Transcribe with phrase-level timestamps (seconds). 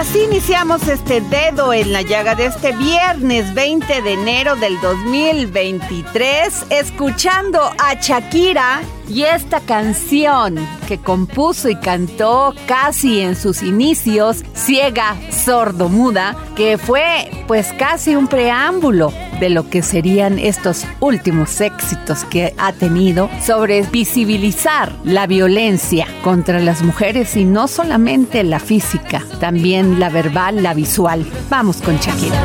[0.00, 6.68] Así iniciamos este dedo en la llaga de este viernes 20 de enero del 2023,
[6.70, 10.56] escuchando a Shakira y esta canción
[10.88, 18.16] que compuso y cantó casi en sus inicios, ciega, sordo, muda, que fue pues casi
[18.16, 25.26] un preámbulo de lo que serían estos últimos éxitos que ha tenido sobre visibilizar la
[25.26, 31.26] violencia contra las mujeres y no solamente la física, también la verbal, la visual.
[31.48, 32.36] Vamos con Shakira.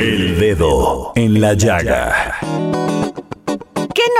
[0.00, 2.27] El Dedo en la Llaga.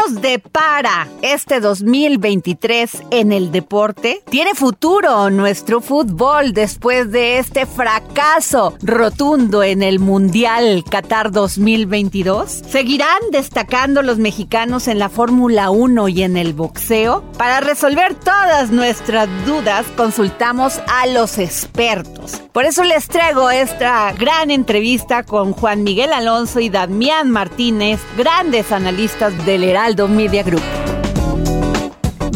[0.09, 4.23] ¿Qué nos depara este 2023 en el deporte?
[4.31, 12.51] ¿Tiene futuro nuestro fútbol después de este fracaso rotundo en el Mundial Qatar 2022?
[12.71, 17.23] ¿Seguirán destacando los mexicanos en la Fórmula 1 y en el boxeo?
[17.37, 22.41] Para resolver todas nuestras dudas, consultamos a los expertos.
[22.53, 28.73] Por eso les traigo esta gran entrevista con Juan Miguel Alonso y Damián Martínez, grandes
[28.73, 30.63] analistas del Heraldo Media Group.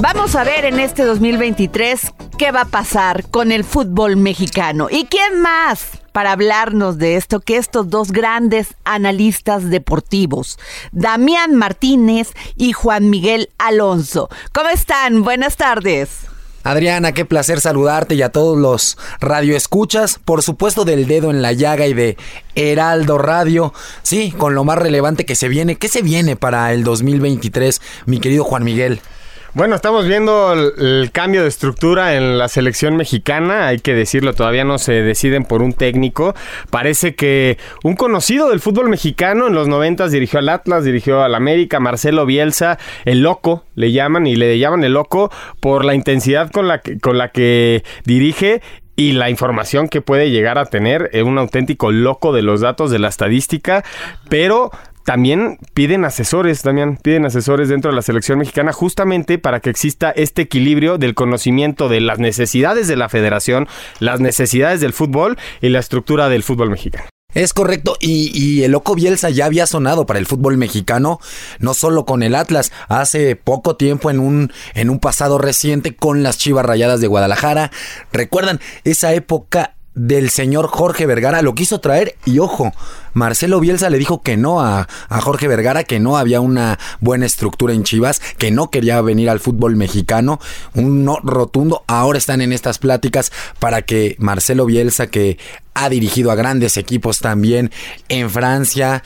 [0.00, 4.89] Vamos a ver en este 2023 qué va a pasar con el fútbol mexicano.
[4.91, 10.59] ¿Y quién más para hablarnos de esto que estos dos grandes analistas deportivos,
[10.91, 14.28] Damián Martínez y Juan Miguel Alonso?
[14.53, 15.22] ¿Cómo están?
[15.22, 16.31] Buenas tardes.
[16.65, 21.53] Adriana, qué placer saludarte y a todos los radioescuchas, por supuesto del dedo en la
[21.53, 22.17] llaga y de
[22.55, 23.73] Heraldo Radio.
[24.03, 25.77] Sí, con lo más relevante que se viene.
[25.77, 29.01] ¿Qué se viene para el 2023, mi querido Juan Miguel?
[29.55, 34.65] Bueno, estamos viendo el, cambio de estructura en la selección mexicana, hay que decirlo, todavía
[34.65, 36.35] no se deciden por un técnico.
[36.71, 41.35] Parece que un conocido del fútbol mexicano en los noventas dirigió al Atlas, dirigió al
[41.35, 45.31] América, Marcelo Bielsa, el loco le llaman y le llaman el loco
[45.61, 48.63] por la intensidad con la que, con la que dirige
[48.97, 52.91] y la información que puede llegar a tener, es un auténtico loco de los datos
[52.91, 53.84] de la estadística,
[54.31, 54.71] pero
[55.05, 60.11] también piden asesores, también piden asesores dentro de la selección mexicana justamente para que exista
[60.11, 63.69] este equilibrio del conocimiento de las necesidades de la federación,
[63.99, 67.07] las necesidades del fútbol y la estructura del fútbol mexicano.
[67.35, 71.19] Es correcto, y, y, el loco Bielsa ya había sonado para el fútbol mexicano,
[71.61, 76.23] no solo con el Atlas, hace poco tiempo en un, en un pasado reciente con
[76.23, 77.71] las Chivas Rayadas de Guadalajara.
[78.13, 82.72] Recuerdan esa época del señor Jorge Vergara, lo quiso traer y ojo,
[83.12, 87.26] Marcelo Bielsa le dijo que no a, a, Jorge Vergara, que no había una buena
[87.26, 90.41] estructura en Chivas, que no quería venir al fútbol mexicano,
[90.75, 95.38] un no rotundo, ahora están en estas pláticas para que Marcelo Bielsa, que
[95.74, 97.71] ha dirigido a grandes equipos también
[98.09, 99.03] en Francia,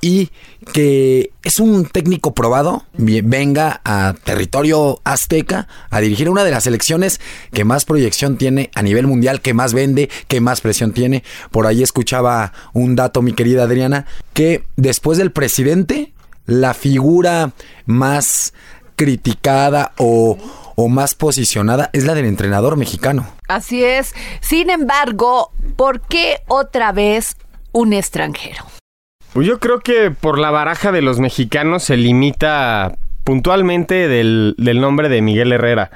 [0.00, 0.30] y
[0.72, 7.20] que es un técnico probado, venga a territorio azteca a dirigir una de las selecciones
[7.52, 11.22] que más proyección tiene a nivel mundial, que más vende, que más presión tiene.
[11.50, 16.12] Por ahí escuchaba un dato, mi querida Adriana, que después del presidente,
[16.46, 17.52] la figura
[17.86, 18.54] más
[18.96, 20.38] criticada o,
[20.74, 23.26] o más posicionada es la del entrenador mexicano.
[23.48, 24.14] Así es.
[24.40, 27.36] Sin embargo, ¿por qué otra vez
[27.72, 28.64] un extranjero?
[29.36, 34.80] Pues yo creo que por la baraja de los mexicanos se limita puntualmente del, del
[34.80, 35.90] nombre de Miguel Herrera.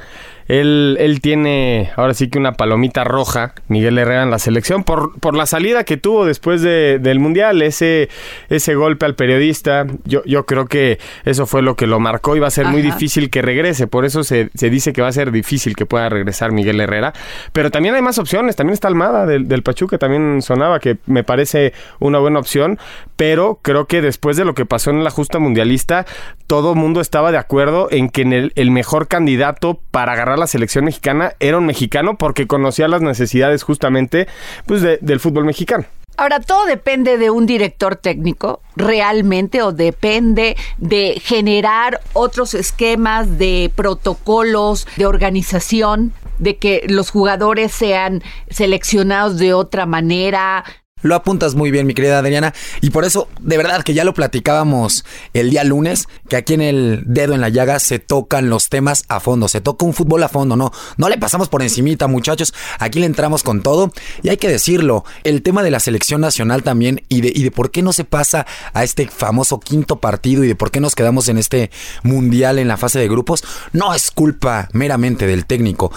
[0.50, 5.18] Él, él tiene ahora sí que una palomita roja, Miguel Herrera en la selección, por,
[5.20, 8.08] por la salida que tuvo después de- del Mundial, ese,
[8.48, 9.86] ese golpe al periodista.
[10.04, 12.82] Yo, yo creo que eso fue lo que lo marcó y va a ser muy
[12.82, 13.86] difícil que regrese.
[13.86, 17.12] Por eso se, se dice que va a ser difícil que pueda regresar Miguel Herrera.
[17.52, 18.56] Pero también hay más opciones.
[18.56, 22.76] También está Almada del, del Pachuca, también sonaba que me parece una buena opción.
[23.14, 26.06] Pero creo que después de lo que pasó en la justa mundialista,
[26.48, 30.48] todo mundo estaba de acuerdo en que en el, el mejor candidato para agarrar la
[30.48, 34.26] selección mexicana era un mexicano porque conocía las necesidades justamente
[34.66, 35.84] pues, de- del fútbol mexicano.
[36.16, 43.70] Ahora, todo depende de un director técnico, realmente, o depende de generar otros esquemas de
[43.74, 50.64] protocolos, de organización, de que los jugadores sean seleccionados de otra manera.
[51.02, 52.54] Lo apuntas muy bien, mi querida Adriana.
[52.80, 56.62] Y por eso, de verdad, que ya lo platicábamos el día lunes, que aquí en
[56.62, 59.48] el dedo en la llaga se tocan los temas a fondo.
[59.48, 60.72] Se toca un fútbol a fondo, no.
[60.96, 62.54] No le pasamos por encimita, muchachos.
[62.78, 63.92] Aquí le entramos con todo.
[64.22, 67.50] Y hay que decirlo, el tema de la selección nacional también y de, y de
[67.50, 70.94] por qué no se pasa a este famoso quinto partido y de por qué nos
[70.94, 71.70] quedamos en este
[72.02, 75.92] mundial en la fase de grupos, no es culpa meramente del técnico.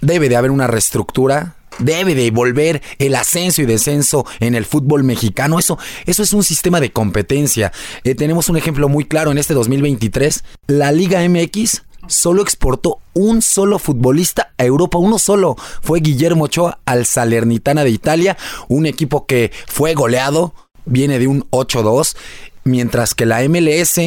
[0.00, 5.04] Debe de haber una reestructura Debe de volver el ascenso y descenso en el fútbol
[5.04, 5.58] mexicano.
[5.58, 7.72] Eso, eso es un sistema de competencia.
[8.04, 10.44] Eh, tenemos un ejemplo muy claro en este 2023.
[10.66, 15.56] La Liga MX solo exportó un solo futbolista a Europa, uno solo.
[15.82, 18.36] Fue Guillermo Ochoa al Salernitana de Italia,
[18.68, 20.54] un equipo que fue goleado,
[20.84, 22.16] viene de un 8-2,
[22.64, 23.98] mientras que la MLS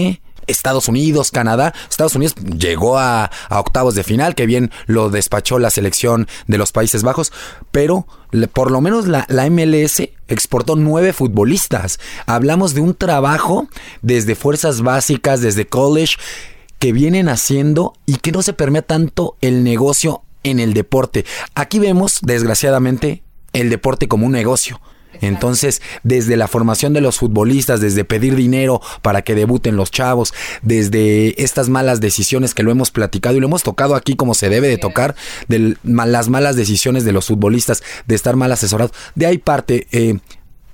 [0.48, 1.74] Estados Unidos, Canadá.
[1.90, 6.72] Estados Unidos llegó a, octavos de final, que bien lo despachó la selección de los
[6.72, 7.32] Países Bajos,
[7.72, 8.08] pero
[8.54, 12.00] por lo menos la, la, MLS exportó nueve futbolistas.
[12.26, 13.68] Hablamos de un trabajo
[14.02, 16.16] desde fuerzas básicas, desde college,
[16.80, 21.26] que vienen haciendo y que no se permea tanto el negocio en el deporte.
[21.56, 23.24] Aquí vemos, desgraciadamente,
[23.54, 24.80] el deporte como un negocio.
[25.22, 30.34] Entonces, desde la formación de los futbolistas, desde pedir dinero para que debuten los chavos,
[30.62, 34.50] desde estas malas decisiones que lo hemos platicado y lo hemos tocado aquí como se
[34.50, 35.16] debe de tocar,
[35.48, 39.88] de las malas decisiones de los futbolistas, de estar mal asesorados, de ahí parte...
[39.92, 40.20] Eh,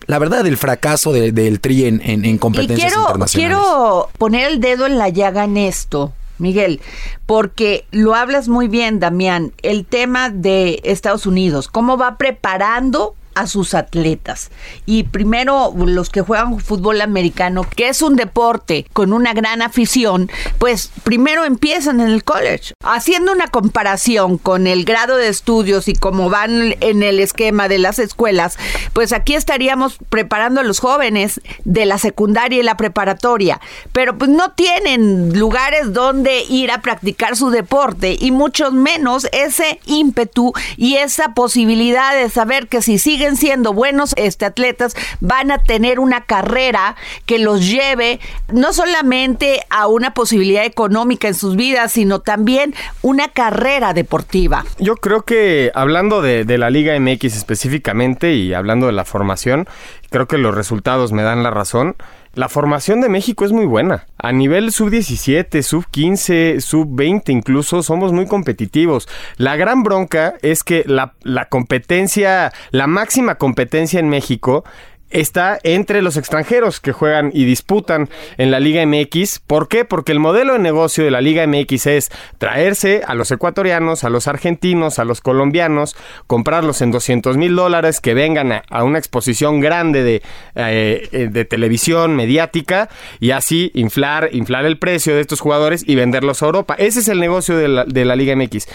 [0.05, 3.57] la verdad, el fracaso de, del Tri en, en, en competencias y quiero, internacionales.
[3.57, 6.81] Quiero poner el dedo en la llaga en esto, Miguel,
[7.25, 13.47] porque lo hablas muy bien, Damián, el tema de Estados Unidos, cómo va preparando a
[13.47, 14.51] sus atletas.
[14.85, 20.29] Y primero los que juegan fútbol americano, que es un deporte con una gran afición,
[20.57, 22.73] pues primero empiezan en el college.
[22.83, 27.79] Haciendo una comparación con el grado de estudios y cómo van en el esquema de
[27.79, 28.57] las escuelas,
[28.93, 33.59] pues aquí estaríamos preparando a los jóvenes de la secundaria y la preparatoria,
[33.91, 39.79] pero pues no tienen lugares donde ir a practicar su deporte y mucho menos ese
[39.85, 45.49] ímpetu y esa posibilidad de saber que si siguen siguen siendo buenos este, atletas, van
[45.49, 48.19] a tener una carrera que los lleve
[48.51, 54.65] no solamente a una posibilidad económica en sus vidas, sino también una carrera deportiva.
[54.77, 59.67] Yo creo que hablando de, de la Liga MX específicamente y hablando de la formación,
[60.13, 61.95] creo que los resultados me dan la razón.
[62.35, 64.05] La formación de México es muy buena.
[64.19, 69.09] A nivel sub-17, sub-15, sub-20 incluso, somos muy competitivos.
[69.37, 71.15] La gran bronca es que la,
[71.49, 74.63] competencia, la máxima competencia en México
[75.13, 79.39] está entre los extranjeros que juegan y disputan en la Liga MX.
[79.39, 79.85] ¿Por qué?
[79.85, 84.09] Porque el modelo de negocio de la Liga MX es traerse a los ecuatorianos, a
[84.09, 85.95] los argentinos, a los colombianos,
[86.27, 90.21] comprarlos en 200 mil dólares, que vengan a, una exposición grande de,
[90.55, 92.89] eh, de televisión mediática
[93.19, 96.75] y así inflar, inflar el precio de estos jugadores y venderlos a Europa.
[96.77, 98.67] Ese es el negocio de la, de la Liga MX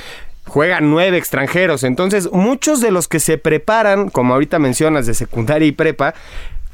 [0.49, 1.85] juegan nueve extranjeros.
[1.85, 6.15] Entonces, muchos de los que se preparan, como ahorita mencionas, de secundaria y prepa,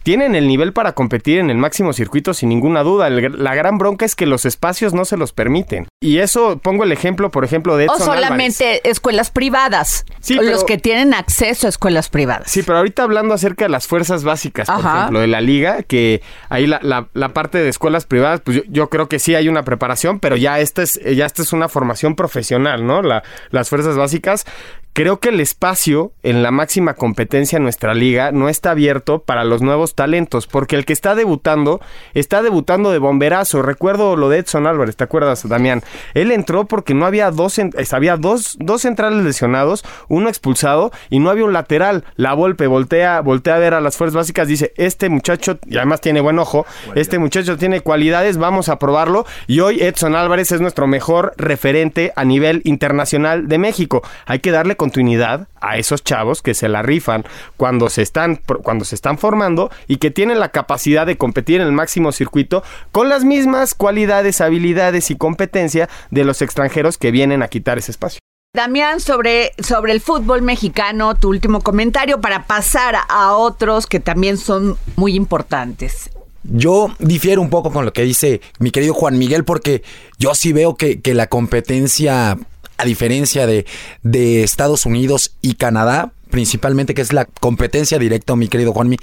[0.05, 3.09] tienen el nivel para competir en el máximo circuito sin ninguna duda.
[3.09, 5.89] El, la gran bronca es que los espacios no se los permiten.
[6.01, 8.83] Y eso pongo el ejemplo, por ejemplo, de Edson O solamente Álvarez.
[8.85, 10.05] escuelas privadas.
[10.21, 12.51] Sí, los pero, que tienen acceso a escuelas privadas.
[12.51, 14.99] Sí, pero ahorita hablando acerca de las fuerzas básicas, por Ajá.
[14.99, 16.21] ejemplo, de la liga, que
[16.51, 19.49] ahí la, la, la parte de escuelas privadas, pues yo, yo, creo que sí hay
[19.49, 23.01] una preparación, pero ya esta es, ya esta es una formación profesional, ¿no?
[23.01, 24.45] La, las fuerzas básicas.
[24.93, 29.43] Creo que el espacio en la máxima competencia en nuestra liga no está abierto para
[29.43, 31.81] los nuevos nuevos talentos, porque el que está debutando,
[32.15, 33.63] está debutando de bomberazo.
[33.63, 35.83] Recuerdo lo de Edson Álvarez, ¿te acuerdas, Damián?
[36.15, 41.19] Él entró porque no había dos, eh, había dos, dos centrales lesionados, uno expulsado y
[41.19, 42.05] no había un lateral.
[42.17, 46.01] La Volpe voltea, voltea a ver a las fuerzas básicas, dice, este muchacho, y además
[46.01, 49.27] tiene buen ojo, este muchacho tiene cualidades, vamos a probarlo.
[49.47, 54.03] Y hoy Edson Álvarez es nuestro mejor referente a nivel internacional de México.
[54.27, 57.25] Hay que darle continuidad a esos chavos que se la rifan
[57.57, 61.67] cuando se están cuando se están formando y que tienen la capacidad de competir en
[61.67, 67.43] el máximo circuito con las mismas cualidades, habilidades y competencia de los extranjeros que vienen
[67.43, 68.21] a quitar ese espacio.
[68.55, 74.37] Damián, sobre, sobre el fútbol mexicano, tu último comentario para pasar a otros que también
[74.39, 76.11] son muy importantes.
[76.45, 79.83] Yo difiero un poco con lo que dice mi querido Juan Miguel porque
[80.19, 82.39] yo sí veo que, que la competencia,
[82.77, 83.67] a diferencia de,
[84.03, 88.97] de Estados Unidos y Canadá, principalmente que es la competencia directa, mi querido Juanmi,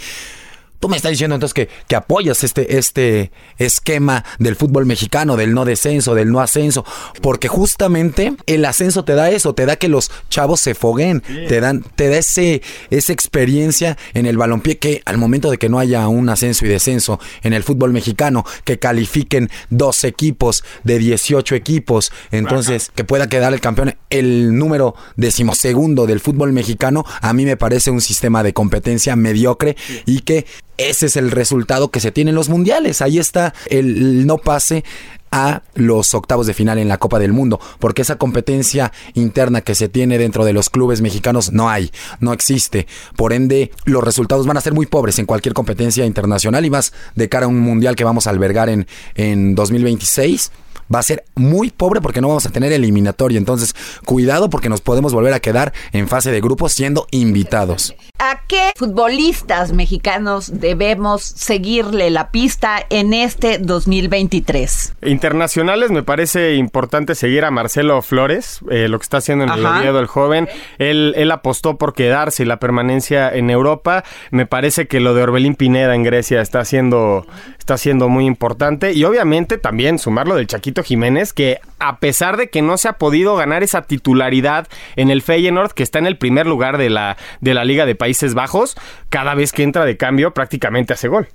[0.81, 5.53] Tú me estás diciendo entonces que, que apoyas este, este esquema del fútbol mexicano, del
[5.53, 6.83] no descenso, del no ascenso,
[7.21, 11.61] porque justamente el ascenso te da eso, te da que los chavos se foguen, te
[11.61, 15.77] dan, te da ese, esa experiencia en el balompié que al momento de que no
[15.77, 21.53] haya un ascenso y descenso en el fútbol mexicano, que califiquen dos equipos de 18
[21.53, 27.45] equipos, entonces que pueda quedar el campeón, el número decimosegundo del fútbol mexicano, a mí
[27.45, 29.75] me parece un sistema de competencia mediocre
[30.07, 30.45] y que
[30.89, 33.01] ese es el resultado que se tiene en los mundiales.
[33.01, 34.83] Ahí está el no pase
[35.31, 39.75] a los octavos de final en la Copa del Mundo, porque esa competencia interna que
[39.75, 42.88] se tiene dentro de los clubes mexicanos no hay, no existe.
[43.15, 46.93] Por ende, los resultados van a ser muy pobres en cualquier competencia internacional y más
[47.15, 50.51] de cara a un mundial que vamos a albergar en, en 2026
[50.93, 53.38] va a ser muy pobre porque no vamos a tener eliminatorio.
[53.38, 57.95] Entonces, cuidado porque nos podemos volver a quedar en fase de grupos siendo invitados.
[58.19, 64.93] ¿A qué futbolistas mexicanos debemos seguirle la pista en este 2023?
[65.21, 69.63] Internacionales me parece importante seguir a Marcelo Flores, eh, lo que está haciendo en el.
[69.63, 70.49] Oviedo el joven.
[70.79, 74.03] Él, él apostó por quedarse y la permanencia en Europa.
[74.31, 77.27] Me parece que lo de Orbelín Pineda en Grecia está siendo,
[77.59, 78.93] está siendo muy importante.
[78.93, 82.93] Y obviamente también sumarlo del Chaquito Jiménez, que a pesar de que no se ha
[82.93, 87.15] podido ganar esa titularidad en el Feyenoord, que está en el primer lugar de la,
[87.41, 88.75] de la Liga de Países Bajos,
[89.09, 91.27] cada vez que entra de cambio prácticamente hace gol.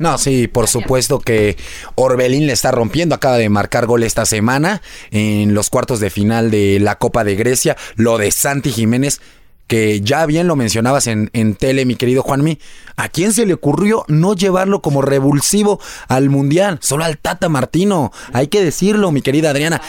[0.00, 1.58] No, sí, por supuesto que
[1.94, 3.14] Orbelín le está rompiendo.
[3.14, 4.80] Acaba de marcar gol esta semana
[5.10, 7.76] en los cuartos de final de la Copa de Grecia.
[7.96, 9.20] Lo de Santi Jiménez,
[9.66, 12.58] que ya bien lo mencionabas en, en tele, mi querido Juanmi.
[12.96, 16.78] ¿A quién se le ocurrió no llevarlo como revulsivo al Mundial?
[16.80, 18.10] Solo al Tata Martino.
[18.32, 19.82] Hay que decirlo, mi querida Adriana.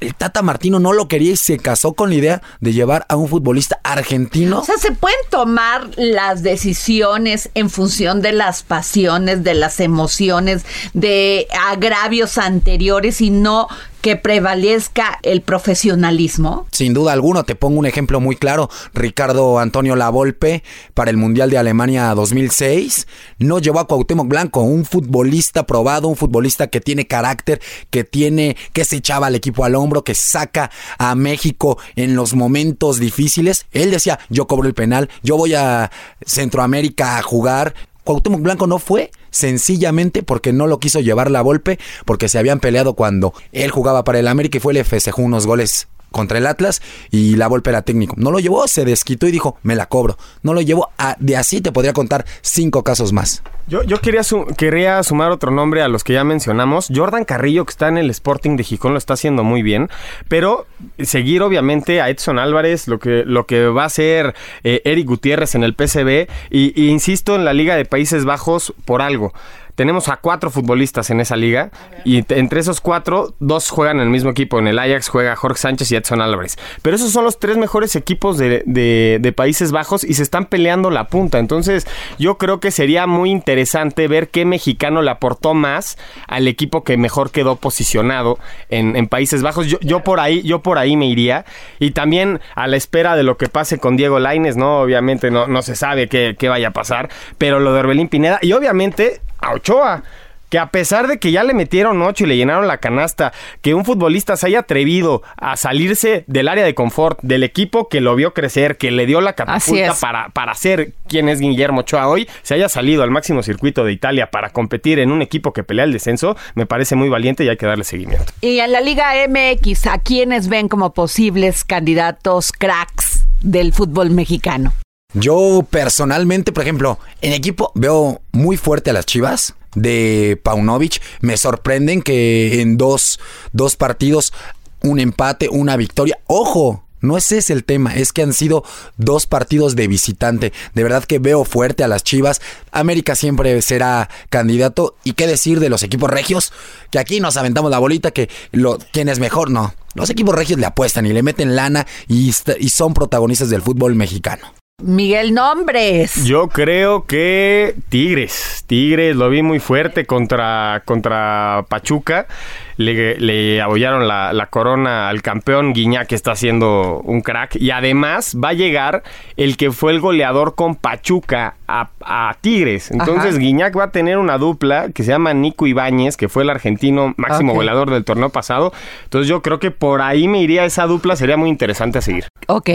[0.00, 3.16] El Tata Martino no lo quería y se casó con la idea de llevar a
[3.16, 4.60] un futbolista argentino.
[4.60, 10.64] O sea, se pueden tomar las decisiones en función de las pasiones, de las emociones,
[10.94, 13.68] de agravios anteriores y no
[14.00, 16.66] que prevalezca el profesionalismo.
[16.72, 18.70] Sin duda alguna, te pongo un ejemplo muy claro.
[18.94, 20.62] Ricardo Antonio Lavolpe
[20.94, 23.06] para el Mundial de Alemania 2006
[23.38, 28.56] no llevó a Cuauhtémoc Blanco, un futbolista probado, un futbolista que tiene carácter, que tiene
[28.72, 33.66] que se echaba al equipo al hombro, que saca a México en los momentos difíciles.
[33.72, 35.90] Él decía, "Yo cobro el penal, yo voy a
[36.24, 37.74] Centroamérica a jugar."
[38.08, 42.58] Cuauhtémoc Blanco no fue sencillamente porque no lo quiso llevar la golpe, porque se habían
[42.58, 46.46] peleado cuando él jugaba para el América y fue le festejó unos goles contra el
[46.46, 48.14] Atlas y la golpe era técnico.
[48.16, 50.16] No lo llevó, se desquitó y dijo, me la cobro.
[50.42, 53.42] No lo llevó, a- de así te podría contar cinco casos más.
[53.66, 54.22] Yo, yo quería,
[54.56, 56.88] quería sumar otro nombre a los que ya mencionamos.
[56.94, 59.90] Jordan Carrillo, que está en el Sporting de Gijón, lo está haciendo muy bien.
[60.28, 60.66] Pero
[60.98, 64.34] seguir, obviamente, a Edson Álvarez, lo que, lo que va a hacer
[64.64, 66.28] eh, Eric Gutiérrez en el PCB.
[66.50, 69.34] Y, y insisto en la Liga de Países Bajos por algo.
[69.78, 71.70] Tenemos a cuatro futbolistas en esa liga
[72.04, 74.58] y entre esos cuatro, dos juegan en el mismo equipo.
[74.58, 76.56] En el Ajax juega Jorge Sánchez y Edson Álvarez.
[76.82, 80.46] Pero esos son los tres mejores equipos de, de- de Países Bajos y se están
[80.46, 81.38] peleando la punta.
[81.38, 81.86] Entonces
[82.18, 86.96] yo creo que sería muy interesante ver qué mexicano le aportó más al equipo que
[86.96, 89.68] mejor quedó posicionado en, en Países Bajos.
[89.68, 91.44] Yo, yo por ahí, yo por ahí me iría.
[91.78, 94.80] Y también a la espera de lo que pase con Diego Laines, ¿no?
[94.80, 97.10] Obviamente no, no se sabe qué, qué vaya a pasar.
[97.38, 98.40] Pero lo de Orbelín Pineda.
[98.42, 100.02] Y obviamente a Ochoa.
[100.48, 103.74] Que a pesar de que ya le metieron ocho y le llenaron la canasta, que
[103.74, 108.16] un futbolista se haya atrevido a salirse del área de confort, del equipo que lo
[108.16, 112.26] vio crecer, que le dio la catapulta para, para ser quien es Guillermo Ochoa hoy,
[112.40, 115.84] se haya salido al máximo circuito de Italia para competir en un equipo que pelea
[115.84, 118.32] el descenso, me parece muy valiente y hay que darle seguimiento.
[118.40, 124.72] Y en la Liga MX, ¿a quiénes ven como posibles candidatos cracks del fútbol mexicano?
[125.14, 131.00] Yo personalmente, por ejemplo, en equipo veo muy fuerte a las Chivas de Paunovic.
[131.22, 133.18] Me sorprenden que en dos,
[133.52, 134.34] dos partidos,
[134.82, 136.18] un empate, una victoria.
[136.26, 138.64] Ojo, no ese es el tema, es que han sido
[138.98, 140.52] dos partidos de visitante.
[140.74, 142.42] De verdad que veo fuerte a las Chivas.
[142.70, 144.94] América siempre será candidato.
[145.04, 146.52] ¿Y qué decir de los equipos regios?
[146.90, 149.74] Que aquí nos aventamos la bolita que lo, quién es mejor, no.
[149.94, 154.52] Los equipos regios le apuestan y le meten lana y son protagonistas del fútbol mexicano.
[154.88, 156.24] Miguel Nombres.
[156.24, 158.62] Yo creo que Tigres.
[158.68, 162.28] Tigres lo vi muy fuerte contra, contra Pachuca.
[162.76, 165.72] Le, le abollaron la, la corona al campeón.
[165.72, 167.56] Guiñac que está haciendo un crack.
[167.56, 169.02] Y además va a llegar
[169.36, 172.92] el que fue el goleador con Pachuca a, a Tigres.
[172.92, 173.38] Entonces Ajá.
[173.38, 177.14] Guiñac va a tener una dupla que se llama Nico Ibáñez, que fue el argentino
[177.16, 177.56] máximo Ok.
[177.56, 178.72] goleador del torneo pasado.
[179.02, 181.16] Entonces yo creo que por ahí me iría esa dupla.
[181.16, 182.28] Sería muy interesante a seguir.
[182.46, 182.70] Ok.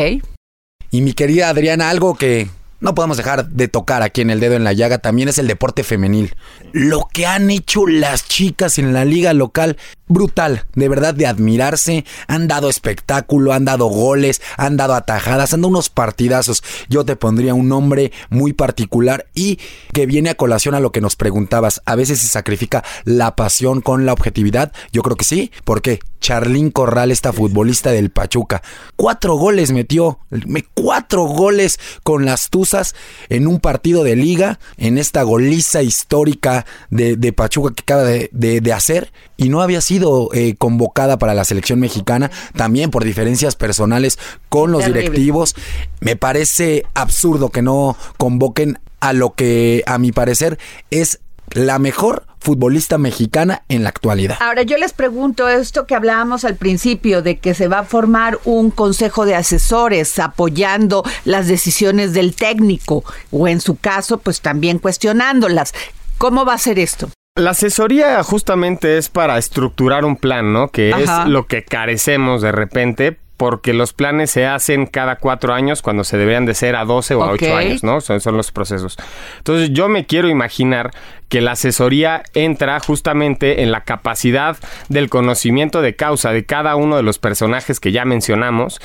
[0.93, 4.53] Y mi querida Adriana, algo que no podemos dejar de tocar aquí en el dedo
[4.53, 6.35] en la llaga también es el deporte femenil.
[6.71, 9.77] Lo que han hecho las chicas en la liga local,
[10.13, 12.05] brutal, de verdad de admirarse.
[12.27, 16.63] Han dado espectáculo, han dado goles, han dado atajadas, han dado unos partidazos.
[16.89, 19.59] Yo te pondría un nombre muy particular y
[19.93, 21.81] que viene a colación a lo que nos preguntabas.
[21.85, 24.71] A veces se sacrifica la pasión con la objetividad.
[24.91, 25.51] Yo creo que sí.
[25.65, 25.99] ¿Por qué?
[26.19, 28.61] Charlín Corral, esta futbolista del Pachuca.
[28.95, 30.19] Cuatro goles metió.
[30.29, 32.95] me- Cuatro goles con las Tuzas
[33.29, 34.59] en un partido de liga.
[34.77, 39.11] En esta goliza histórica de, de Pachuca que acaba de, de- de hacer.
[39.35, 40.02] Y no había sido
[40.33, 42.31] eh, convocada para la selección mexicana.
[42.55, 44.19] También por diferencias personales
[44.49, 45.01] con los Terrible.
[45.01, 45.55] directivos.
[45.99, 50.57] Me parece absurdo que no convoquen a lo que a mi parecer
[50.89, 51.19] es
[51.51, 54.37] la mejor futbolista mexicana en la actualidad.
[54.41, 58.39] Ahora yo les pregunto esto que hablábamos al principio de que se va a formar
[58.43, 64.79] un consejo de asesores apoyando las decisiones del técnico o en su caso pues también
[64.79, 65.73] cuestionándolas.
[66.17, 67.09] ¿Cómo va a ser esto?
[67.35, 70.67] La asesoría justamente es para estructurar un plan, ¿no?
[70.67, 71.23] Que Ajá.
[71.23, 76.03] es lo que carecemos de repente porque los planes se hacen cada cuatro años cuando
[76.03, 77.41] se deberían de ser a 12 o a Ok.
[77.41, 78.01] 8 años, ¿no?
[78.01, 78.97] Son, son los procesos.
[79.39, 80.91] Entonces yo me quiero imaginar
[81.27, 84.55] que la asesoría entra justamente en la capacidad
[84.89, 88.79] del conocimiento de causa de cada uno de los personajes que ya mencionamos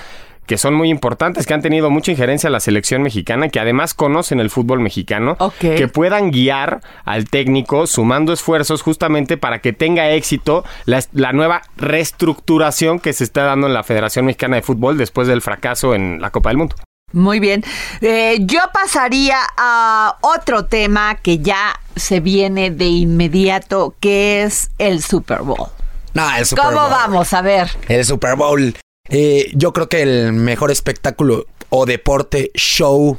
[0.48, 3.94] que son muy importantes, que han tenido mucha injerencia en la selección mexicana, que además
[3.94, 5.54] conocen el fútbol mexicano, Ok.
[5.60, 11.62] que puedan guiar al técnico sumando esfuerzos justamente para que tenga éxito la, la nueva
[11.76, 16.20] reestructuración que se está dando en la Federación Mexicana de Fútbol después del fracaso en
[16.20, 16.76] la Copa del Mundo.
[17.12, 17.62] Muy bien.
[18.00, 25.02] Eh, yo pasaría a otro tema que ya se viene de inmediato, que es el
[25.02, 25.68] Super Bowl.
[26.14, 26.90] No, el Super ¿Cómo Bowl.
[26.90, 27.32] vamos?
[27.32, 27.70] A ver.
[27.88, 28.74] El Super Bowl.
[29.10, 33.18] Eh, yo creo que el mejor espectáculo o deporte, show,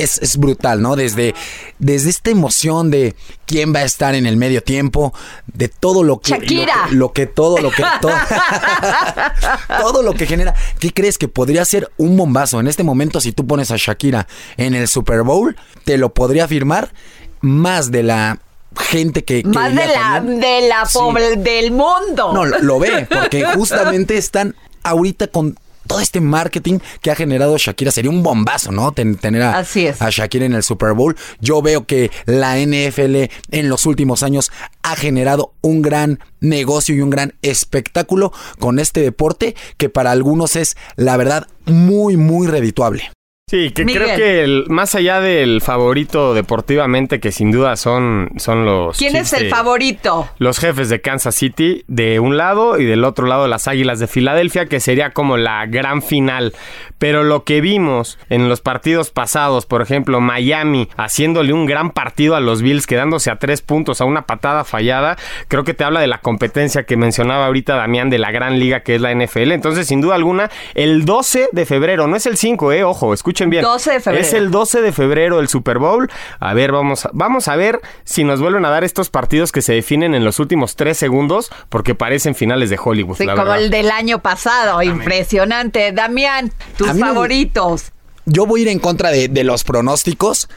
[0.00, 0.96] es, es brutal, ¿no?
[0.96, 1.34] Desde,
[1.78, 3.14] desde esta emoción de
[3.46, 5.12] quién va a estar en el medio tiempo,
[5.46, 6.32] de todo lo que...
[6.32, 6.74] Shakira.
[6.74, 7.84] Lo que, lo que todo, lo que...
[8.00, 8.12] Todo,
[9.80, 10.54] todo lo que genera.
[10.78, 12.60] ¿Qué crees que podría ser un bombazo?
[12.60, 14.26] En este momento, si tú pones a Shakira
[14.56, 16.92] en el Super Bowl, te lo podría afirmar
[17.42, 18.38] más de la
[18.76, 19.42] gente que...
[19.42, 20.98] que Más de la, de la Sí.
[21.38, 22.32] del mundo.
[22.32, 27.56] No, lo, lo ve, porque justamente están ahorita con todo este marketing que ha generado
[27.58, 27.90] Shakira.
[27.90, 28.92] Sería un bombazo, ¿no?
[28.92, 30.00] Ten- tener a, Así es.
[30.00, 31.16] a Shakira en el Super Bowl.
[31.40, 37.00] Yo veo que la NFL en los últimos años ha generado un gran negocio y
[37.00, 43.10] un gran espectáculo con este deporte que para algunos es, la verdad, muy, muy redituable.
[43.50, 44.04] Sí, que Miguel.
[44.04, 48.96] creo que el- más allá del favorito deportivamente, que sin duda son, son los...
[48.96, 50.28] ¿Quién es el de- favorito?
[50.38, 54.06] los jefes de Kansas City de un lado y del otro lado las Águilas de
[54.06, 56.54] Filadelfia, que sería como la gran final.
[56.98, 62.36] Pero lo que vimos en los partidos pasados, por ejemplo, Miami haciéndole un gran partido
[62.36, 65.16] a los Bills, quedándose a tres puntos a una patada fallada,
[65.48, 68.84] creo que te habla de la competencia que mencionaba ahorita Damián de la gran liga
[68.84, 69.50] que es la NFL.
[69.52, 73.50] Entonces, sin duda alguna, el 12 de febrero, no es el 5, eh, ojo, escuchen
[73.50, 73.62] bien.
[73.62, 74.26] 12 de febrero.
[74.26, 76.10] Es el 12 de febrero el Super Bowl.
[76.38, 79.62] A ver, vamos a, vamos a ver si nos vuelven a dar estos partidos que
[79.62, 83.16] se definen en los últimos tres segundos, porque parecen finales de Hollywood.
[83.16, 83.62] Sí, la como verdad.
[83.62, 84.82] el del año pasado.
[84.82, 85.92] Impresionante.
[85.92, 87.92] Damián, tus favoritos.
[88.26, 90.48] Yo voy a ir en contra de, de los pronósticos.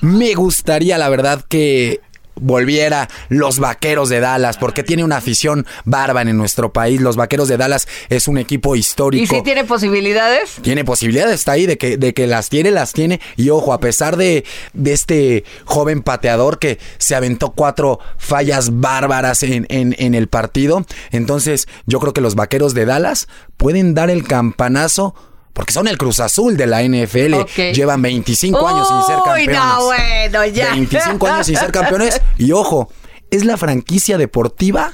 [0.00, 2.00] Me gustaría, la verdad, que
[2.40, 7.00] volviera los vaqueros de Dallas, porque tiene una afición bárbara en nuestro país.
[7.00, 9.22] Los vaqueros de Dallas es un equipo histórico.
[9.22, 10.56] ¿Y si tiene posibilidades?
[10.62, 13.20] Tiene posibilidades, está ahí, de que, de que las tiene, las tiene.
[13.36, 19.42] Y ojo, a pesar de, de este joven pateador que se aventó cuatro fallas bárbaras
[19.42, 24.10] en, en- en el partido, entonces yo creo que los vaqueros de Dallas pueden dar
[24.10, 25.14] el campanazo
[25.58, 27.34] porque son el Cruz Azul de la NFL.
[27.72, 29.56] Llevan 25 años sin ser campeones.
[29.56, 30.70] no, bueno, ya.
[30.70, 32.22] 25 años sin ser campeones.
[32.36, 32.92] Y ojo,
[33.32, 34.92] es la franquicia deportiva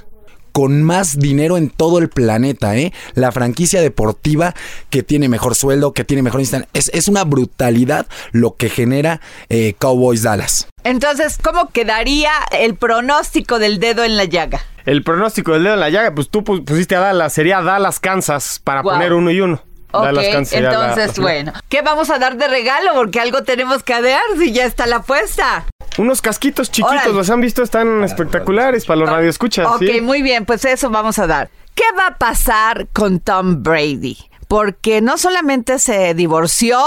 [0.53, 2.94] con más dinero en todo el planeta, ¿eh?
[3.14, 4.55] La franquicia deportiva
[4.88, 6.64] que tiene mejor sueldo, que tiene mejor instant.
[6.72, 10.66] Es, es una brutalidad lo que genera eh, Cowboys Dallas.
[10.83, 14.62] Entonces, ¿cómo quedaría el pronóstico del dedo en la llaga?
[14.87, 18.00] El pronóstico del dedo en la llaga, pues tú pu- pusiste a Dallas, sería Dallas,
[18.00, 19.61] Kansas, para poner uno y uno.
[20.00, 22.92] Ok, entonces, la- bueno, ¿qué vamos a dar de regalo?
[22.94, 25.66] Porque algo tenemos que dar si ya está la apuesta.
[25.98, 27.12] Unos casquitos chiquitos, Órale.
[27.12, 29.66] los han visto, están espectaculares para los radioescuchas.
[29.66, 30.00] Ok, ¿sí?
[30.00, 31.50] muy bien, pues eso vamos a dar.
[31.74, 34.16] ¿Qué va a pasar con Tom Brady?
[34.48, 36.80] Porque no solamente se divorció,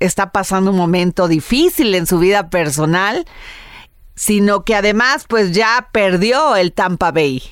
[0.00, 3.24] está pasando un momento difícil en su vida personal,
[4.14, 7.42] sino que además pues ya perdió el Tampa Bay.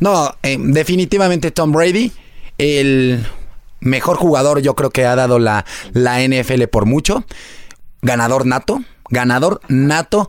[0.00, 2.12] No, eh, definitivamente Tom Brady,
[2.58, 3.26] el
[3.80, 7.24] mejor jugador yo creo que ha dado la, la NFL por mucho.
[8.02, 10.28] Ganador nato, ganador nato.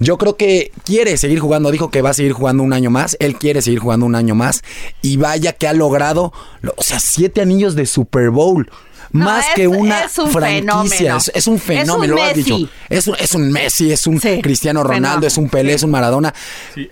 [0.00, 3.16] Yo creo que quiere seguir jugando, dijo que va a seguir jugando un año más,
[3.18, 4.62] él quiere seguir jugando un año más
[5.02, 8.70] y vaya que ha logrado, lo- o sea, siete anillos de Super Bowl.
[9.10, 12.22] No, más es- que una es un franquicia, es, es un Es un fenómeno, lo
[12.22, 12.58] has dicho.
[12.90, 15.26] Es un, es un Messi, es un Sí, Cristiano Ronaldo, fenómeno.
[15.26, 16.32] es un Pelé, es un Maradona,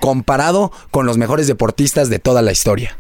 [0.00, 2.96] comparado con los mejores deportistas de toda la historia.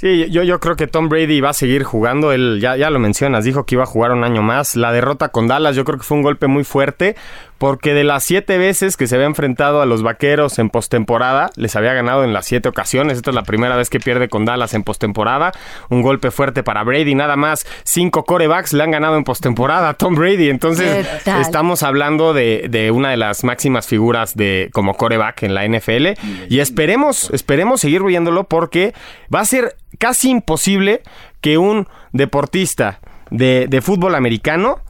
[0.00, 2.32] Sí, yo, yo creo que Tom Brady va a seguir jugando.
[2.32, 4.74] Él ya, ya lo mencionas, dijo que iba a jugar un año más.
[4.74, 7.16] La derrota con Dallas, yo creo que fue un golpe muy fuerte,
[7.58, 11.76] porque de las siete veces que se había enfrentado a los vaqueros en postemporada, les
[11.76, 13.18] había ganado en las siete ocasiones.
[13.18, 15.52] Esta es la primera vez que pierde con Dallas en postemporada.
[15.90, 17.66] Un golpe fuerte para Brady, nada más.
[17.84, 20.48] Cinco corebacks le han ganado en postemporada a Tom Brady.
[20.48, 25.68] Entonces, estamos hablando de, de una de las máximas figuras de como coreback en la
[25.68, 26.18] NFL.
[26.48, 28.94] Y esperemos, esperemos seguir viéndolo porque
[29.30, 31.02] va a ser casi imposible
[31.42, 34.80] que un deportista de, de fútbol americano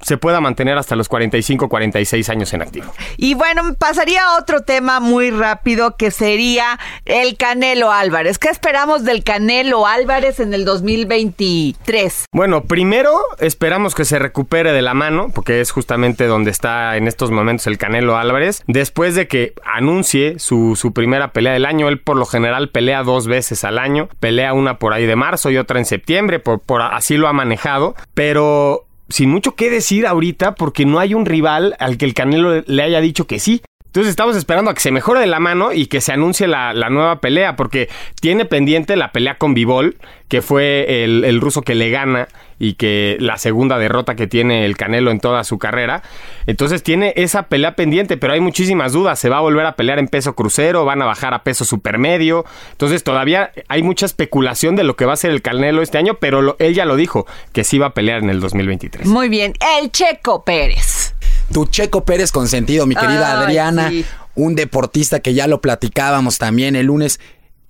[0.00, 2.86] se pueda mantener hasta los 45, 46 años en activo.
[3.16, 8.38] Y bueno, pasaría a otro tema muy rápido que sería el Canelo Álvarez.
[8.38, 12.26] ¿Qué esperamos del Canelo Álvarez en el 2023?
[12.32, 17.08] Bueno, primero esperamos que se recupere de la mano, porque es justamente donde está en
[17.08, 18.62] estos momentos el Canelo Álvarez.
[18.66, 23.02] Después de que anuncie su, su primera pelea del año, él por lo general pelea
[23.02, 24.08] dos veces al año.
[24.20, 27.32] Pelea una por ahí de marzo y otra en septiembre, por, por así lo ha
[27.32, 27.94] manejado.
[28.14, 32.62] Pero sin mucho que decir ahorita, porque no hay un rival al que el Canelo
[32.66, 33.62] le haya dicho que sí.
[33.86, 36.74] Entonces estamos esperando a que se mejore de la mano y que se anuncie la,
[36.74, 37.88] la nueva pelea, porque
[38.20, 39.96] tiene pendiente la pelea con Bivol,
[40.28, 44.64] que fue el, el ruso que le gana y que la segunda derrota que tiene
[44.64, 46.02] el Canelo en toda su carrera.
[46.46, 49.18] Entonces tiene esa pelea pendiente, pero hay muchísimas dudas.
[49.18, 52.44] Se va a volver a pelear en peso crucero, van a bajar a peso supermedio.
[52.72, 56.14] Entonces todavía hay mucha especulación de lo que va a ser el Canelo este año,
[56.20, 59.06] pero lo- él ya lo dijo, que sí va a pelear en el 2023.
[59.06, 61.14] Muy bien, el Checo Pérez.
[61.52, 64.04] Tu Checo Pérez consentido, mi querida Ay, Adriana, sí.
[64.34, 67.20] un deportista que ya lo platicábamos también el lunes.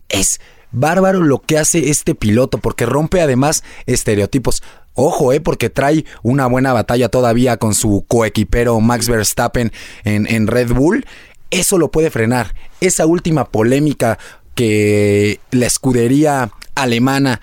[0.09, 0.41] Es
[0.77, 4.63] bárbaro lo que hace este piloto, porque rompe además estereotipos.
[4.95, 9.73] Ojo, eh, porque trae una buena batalla todavía con su coequipero Max Verstappen
[10.05, 11.05] en, Red Bull.
[11.51, 12.55] Eso lo puede frenar.
[12.81, 14.19] Esa última polémica
[14.55, 17.41] que la escudería alemana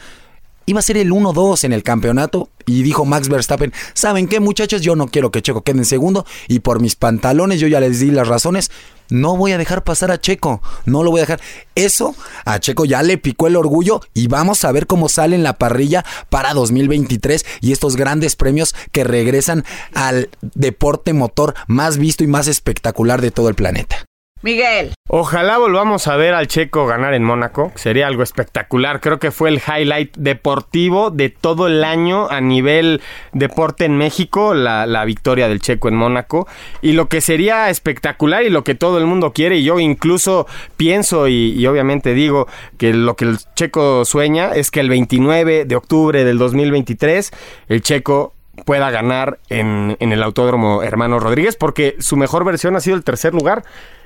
[0.65, 4.82] iba a ser el 1-2 en el campeonato y dijo Max Verstappen, ¿saben qué muchachos?
[4.82, 8.00] Yo no quiero que Checo quede en segundo y por mis pantalones yo ya les
[8.00, 8.72] di las razones,
[9.10, 11.42] no voy a dejar pasar a Checo, no lo voy a dejar.
[11.76, 15.44] Eso a Checo ya le picó el orgullo y vamos a ver cómo sale en
[15.44, 22.24] la parrilla para 2023 y estos grandes premios que regresan al deporte motor más visto
[22.24, 24.06] y más espectacular de todo el planeta.
[24.43, 24.93] Miguel.
[25.08, 27.71] Ojalá volvamos a ver al Checo ganar en Mónaco.
[27.75, 28.99] Sería algo espectacular.
[28.99, 33.01] Creo que fue el highlight deportivo de todo el año a nivel
[33.32, 36.45] deporte en México, la, la victoria del Checo en Mónaco.
[36.82, 40.45] Y lo que sería espectacular y lo que todo el mundo quiere, y yo incluso
[40.75, 45.75] pienso y, obviamente digo que lo que el Checo sueña es que el 29 de
[45.75, 47.32] octubre del 2023
[47.69, 48.34] el Checo
[48.65, 53.03] pueda ganar en, en el Autódromo Hermano Rodríguez, porque su mejor versión ha sido el
[53.03, 53.63] tercer lugar.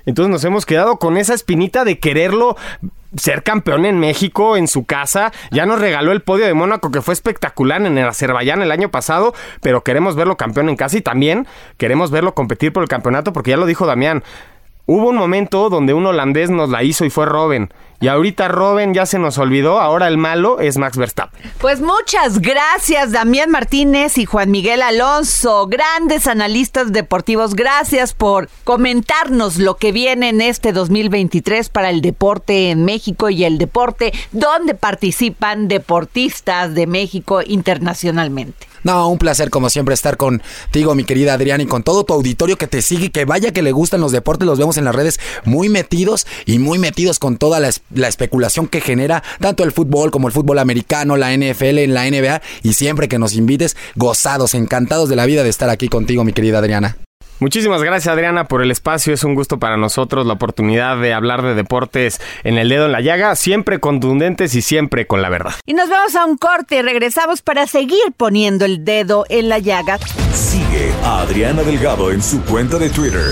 [0.07, 2.55] Entonces nos hemos quedado con esa espinita de quererlo
[3.15, 5.33] ser campeón en México, en su casa.
[5.51, 8.89] Ya nos regaló el podio de Mónaco, que fue espectacular en el Azerbaiyán el año
[8.89, 11.45] pasado, pero queremos verlo campeón en casa y también
[11.77, 14.23] queremos verlo competir por el campeonato, porque ya lo dijo Damián.
[14.89, 17.67] Hubo un momento donde un holandés nos la hizo y fue Robin.
[17.99, 21.41] Y ahorita Robin ya se nos olvidó, ahora el malo es Max Verstappen.
[21.57, 27.53] Pues muchas gracias, Damián Martínez y Juan Miguel Alonso, grandes analistas deportivos.
[27.53, 33.43] Gracias por comentarnos lo que viene en este 2023 para el deporte en México y
[33.43, 38.67] el deporte donde participan deportistas de México internacionalmente.
[38.83, 42.57] No, un placer como siempre estar contigo, mi querida Adriana, y con todo tu auditorio
[42.57, 45.19] que te sigue, que vaya que le gustan los deportes, los vemos en las redes
[45.45, 50.11] muy metidos y muy metidos con toda la, la especulación que genera tanto el fútbol
[50.11, 54.53] como el fútbol americano, la NFL, en la NBA, y siempre que nos invites, gozados,
[54.53, 56.97] encantados de la vida de estar aquí contigo, mi querida Adriana.
[57.39, 61.43] Muchísimas gracias Adriana por el espacio, es un gusto para nosotros la oportunidad de hablar
[61.43, 65.53] de deportes en el dedo en la llaga, siempre contundentes y siempre con la verdad.
[65.65, 69.59] Y nos vamos a un corte y regresamos para seguir poniendo el dedo en la
[69.59, 69.99] llaga.
[70.33, 73.31] Sigue a Adriana Delgado en su cuenta de Twitter.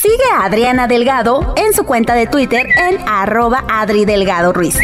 [0.00, 4.78] Sigue a Adriana Delgado en su cuenta de Twitter en arroba Adri Delgado Ruiz.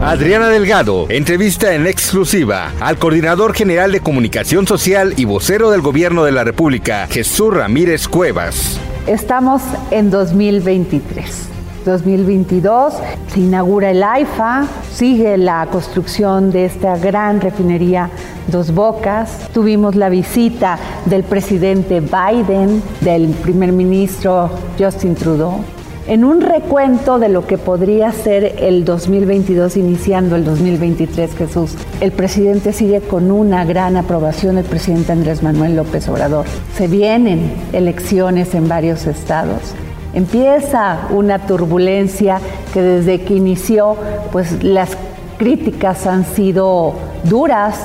[0.00, 6.22] Adriana Delgado entrevista en exclusiva al coordinador general de comunicación social y vocero del gobierno
[6.22, 8.78] de la República, Jesús Ramírez Cuevas.
[9.08, 9.60] Estamos
[9.90, 11.55] en 2023.
[11.86, 12.94] 2022
[13.28, 18.10] se inaugura el AIFA, sigue la construcción de esta gran refinería
[18.48, 19.48] Dos Bocas.
[19.54, 25.60] Tuvimos la visita del presidente Biden, del primer ministro Justin Trudeau.
[26.08, 32.12] En un recuento de lo que podría ser el 2022 iniciando el 2023, Jesús, el
[32.12, 36.46] presidente sigue con una gran aprobación, el presidente Andrés Manuel López Obrador.
[36.76, 39.74] Se vienen elecciones en varios estados.
[40.16, 42.40] Empieza una turbulencia
[42.72, 43.96] que desde que inició,
[44.32, 44.96] pues las
[45.36, 47.80] críticas han sido duras,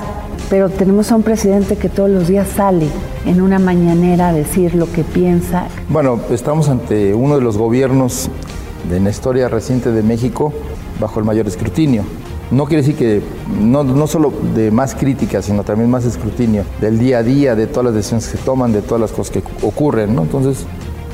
[0.50, 2.88] pero tenemos a un presidente que todos los días sale
[3.26, 5.66] en una mañanera a decir lo que piensa.
[5.90, 8.30] Bueno, estamos ante uno de los gobiernos
[8.90, 10.54] de la historia reciente de México
[11.02, 12.04] bajo el mayor escrutinio.
[12.50, 13.22] No quiere decir que
[13.60, 17.68] no, no solo de más críticas, sino también más escrutinio del día a día, de
[17.68, 20.22] todas las decisiones que se toman, de todas las cosas que ocurren, ¿no?
[20.22, 20.66] Entonces,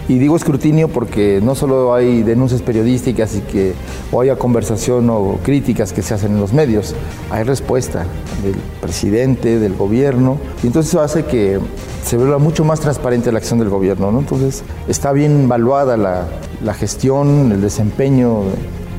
[0.07, 3.73] y digo escrutinio porque no solo hay denuncias periodísticas y que
[4.11, 6.95] o haya conversación o críticas que se hacen en los medios,
[7.29, 8.05] hay respuesta
[8.43, 11.59] del presidente, del gobierno, y entonces eso hace que
[12.05, 14.19] se vea mucho más transparente la acción del gobierno, ¿no?
[14.19, 16.27] Entonces está bien evaluada la,
[16.63, 18.43] la gestión, el desempeño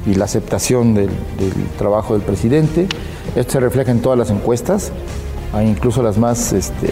[0.07, 2.87] y la aceptación del, del trabajo del presidente.
[3.35, 4.93] Esto se refleja en todas las encuestas,
[5.65, 6.91] incluso las más este,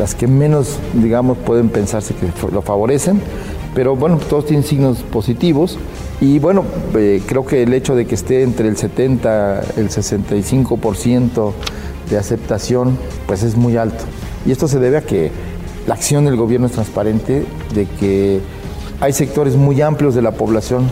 [0.00, 3.20] las que menos, digamos, pueden pensarse que lo favorecen,
[3.74, 5.78] pero bueno, todos tienen signos positivos
[6.22, 11.52] y bueno, eh, creo que el hecho de que esté entre el 70, el 65%
[12.08, 14.04] de aceptación, pues es muy alto.
[14.46, 15.30] Y esto se debe a que
[15.86, 18.40] la acción del gobierno es transparente, de que
[19.00, 20.88] hay sectores muy amplios de la población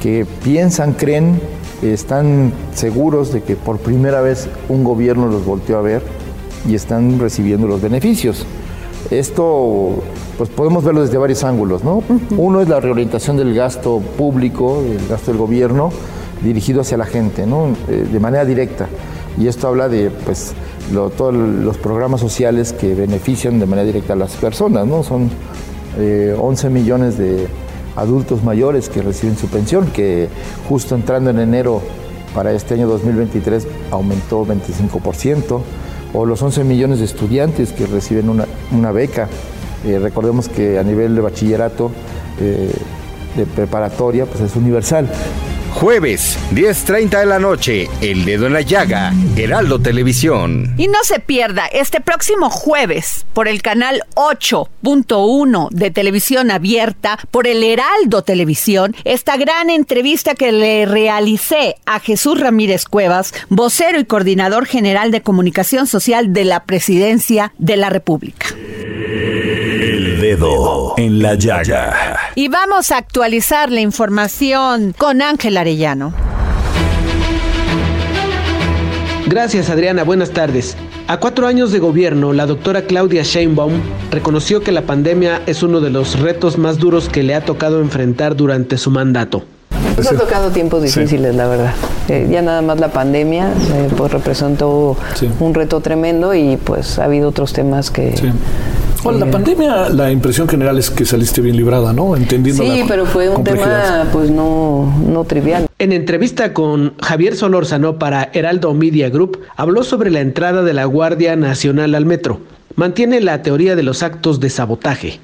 [0.00, 1.40] que piensan, creen,
[1.82, 6.23] están seguros de que por primera vez un gobierno los volteó a ver
[6.68, 8.46] y están recibiendo los beneficios.
[9.10, 10.02] Esto,
[10.38, 12.02] pues podemos verlo desde varios ángulos, ¿no?
[12.36, 15.90] Uno es la reorientación del gasto público, el gasto del gobierno,
[16.42, 17.68] dirigido hacia la gente, ¿no?
[17.88, 18.88] Eh, de manera directa.
[19.38, 20.52] Y esto habla de, pues,
[20.92, 25.02] lo- todos los programas sociales que benefician de manera directa a las personas, ¿no?
[25.02, 25.28] Son
[25.98, 27.46] eh, 11 millones de
[27.96, 30.28] adultos mayores que reciben su pensión, que
[30.68, 31.80] justo entrando en enero
[32.34, 35.60] para este año 2023 aumentó 25%,
[36.14, 39.28] o los 11 millones de estudiantes que reciben una, beca.
[39.84, 41.90] Eh, recordemos que a nivel de bachillerato,
[42.40, 42.72] eh,
[43.36, 45.10] de preparatoria, pues es universal.
[45.74, 50.72] Jueves, 10.30 de la noche, El Dedo en la Llaga, Heraldo Televisión.
[50.78, 57.48] Y no se pierda este próximo jueves por el canal 8.1 de televisión abierta, por
[57.48, 64.04] el Heraldo Televisión, esta gran entrevista que le realicé a Jesús Ramírez Cuevas, vocero y
[64.04, 68.46] coordinador general de comunicación social de la Presidencia de la República.
[70.34, 72.18] Dedo en la llaga.
[72.34, 76.12] Y vamos a actualizar la información con Ángel Arellano.
[79.26, 80.76] Gracias Adriana, buenas tardes.
[81.06, 83.74] A cuatro años de gobierno, la doctora Claudia Sheinbaum
[84.10, 87.80] reconoció que la pandemia es uno de los retos más duros que le ha tocado
[87.80, 89.44] enfrentar durante su mandato.
[89.96, 91.74] Nos ha tocado tiempos difíciles, la verdad.
[92.08, 94.96] Eh, ya nada más la pandemia eh, pues representó
[95.38, 98.16] un reto tremendo y pues ha habido otros temas que...
[99.04, 102.16] Bueno, la pandemia, la impresión general es que saliste bien librada, ¿no?
[102.16, 105.66] Entendiendo Sí, pero fue un tema pues no, no trivial.
[105.78, 110.86] En entrevista con Javier Solórzano para Heraldo Media Group, habló sobre la entrada de la
[110.86, 112.40] Guardia Nacional al metro.
[112.76, 115.20] Mantiene la teoría de los actos de sabotaje.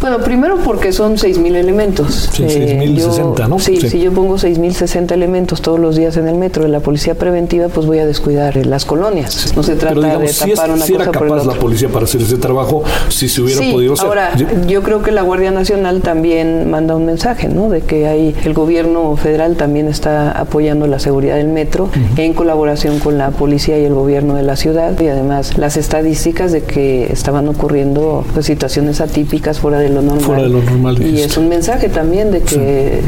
[0.00, 2.28] Bueno, primero porque son 6.000 elementos.
[2.32, 3.58] Sí, 6.060, yo- ¿no?
[3.58, 3.90] Sí, Sí.
[3.90, 7.68] si yo pongo 6.060 elementos todos los días en el metro de la policía preventiva,
[7.68, 9.52] pues voy a descuidar eh, las colonias.
[9.56, 11.34] No se trata Pero digamos, de si, es- tapar una si era cosa por el
[11.34, 14.06] capaz la policía para hacer ese trabajo, si se hubiera Sí, podido hacer.
[14.06, 17.68] ahora Yo- yo creo que la Guardia Nacional también manda un mensaje, ¿no?
[17.68, 23.00] De que hay el gobierno federal también está apoyando la seguridad del metro en colaboración
[23.00, 27.12] con la policía y el gobierno de la ciudad y además las estadísticas de que
[27.12, 30.20] estaban ocurriendo pues, situaciones atípicas fuera de lo normal.
[30.20, 33.02] Fuera de lo normal, Y es un mensaje también de que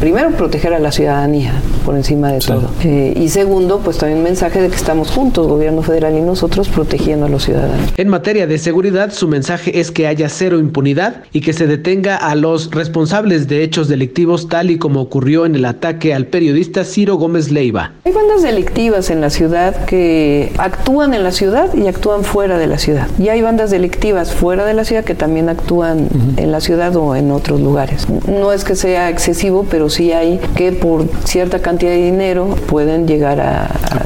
[0.00, 1.52] primero proteger a la ciudadanía
[1.84, 5.46] por encima de todo Eh, y segundo pues también un mensaje de que estamos juntos,
[5.46, 7.92] gobierno federal y nosotros protegiendo a los ciudadanos.
[7.96, 12.16] En materia de seguridad, su mensaje es que haya cero impunidad y que se detenga
[12.16, 16.84] a los responsables de hechos delictivos tal y como ocurrió en el ataque al periodista
[16.84, 17.92] Ciro Gómez Leiva.
[18.04, 22.66] Hay bandas delictivas en la ciudad que actúan en la ciudad y actúan fuera de
[22.66, 23.08] la ciudad.
[23.18, 27.14] Y hay bandas delictivas fuera de la ciudad que también actúan en la ciudad o
[27.14, 28.06] en otros lugares.
[28.26, 33.06] No es que sea excesivo, pero sí hay que por cierta cantidad de dinero pueden
[33.06, 34.00] llegar a, a-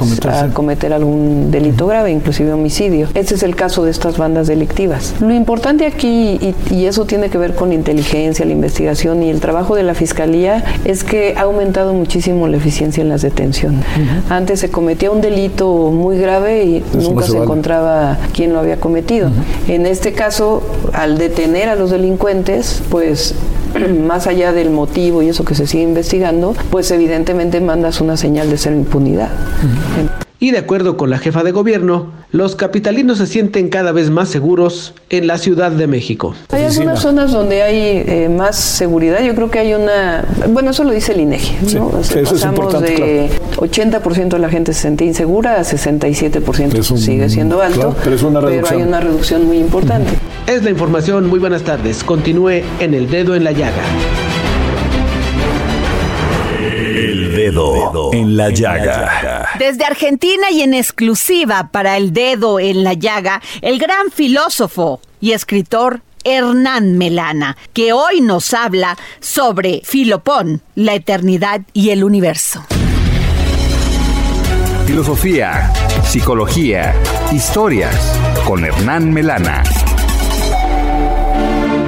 [0.44, 3.08] a cometer algún delito grave, inclusive homicidio.
[3.14, 5.14] Este es el caso de estas bandas delictivas.
[5.20, 9.30] Lo importante aquí, y, y eso tiene que ver con la inteligencia, la investigación y
[9.30, 13.84] el trabajo de la Fiscalía, es que ha aumentado muchísimo la eficiencia en las detenciones.
[14.28, 17.44] Antes se cometía un delito muy grave y nunca se vale.
[17.44, 19.30] encontraba quién lo había cometido.
[19.68, 23.34] En este caso, al detener a los delincuentes, pues
[24.06, 28.50] más allá del motivo y eso que se sigue investigando, pues evidentemente mandas una señal
[28.50, 29.30] de cero impunidad.
[30.44, 34.28] Y de acuerdo con la jefa de gobierno, los capitalinos se sienten cada vez más
[34.28, 36.34] seguros en la Ciudad de México.
[36.50, 39.24] Hay algunas zonas donde hay eh, más seguridad.
[39.24, 40.22] Yo creo que hay una.
[40.50, 41.56] Bueno, eso lo dice el INEGI.
[41.66, 41.86] Sí, ¿no?
[41.86, 45.64] O sea, sí, eso es pasamos de 80% de la gente se sentía insegura a
[45.64, 46.74] 67%.
[46.78, 47.80] Es un- Sigue siendo alto.
[47.80, 48.80] claro, pero es una reducción.
[48.82, 50.10] hay una reducción muy importante.
[50.46, 51.26] Es la información.
[51.26, 52.04] Muy buenas tardes.
[52.04, 53.82] Continúe en el dedo en la llaga.
[56.60, 59.33] El dedo en la llaga.
[59.58, 65.32] Desde Argentina y en exclusiva para el dedo en la llaga, el gran filósofo y
[65.32, 72.64] escritor Hernán Melana, que hoy nos habla sobre Filopón, la eternidad y el universo.
[74.86, 75.72] Filosofía,
[76.04, 76.94] psicología,
[77.32, 77.94] historias
[78.44, 79.62] con Hernán Melana.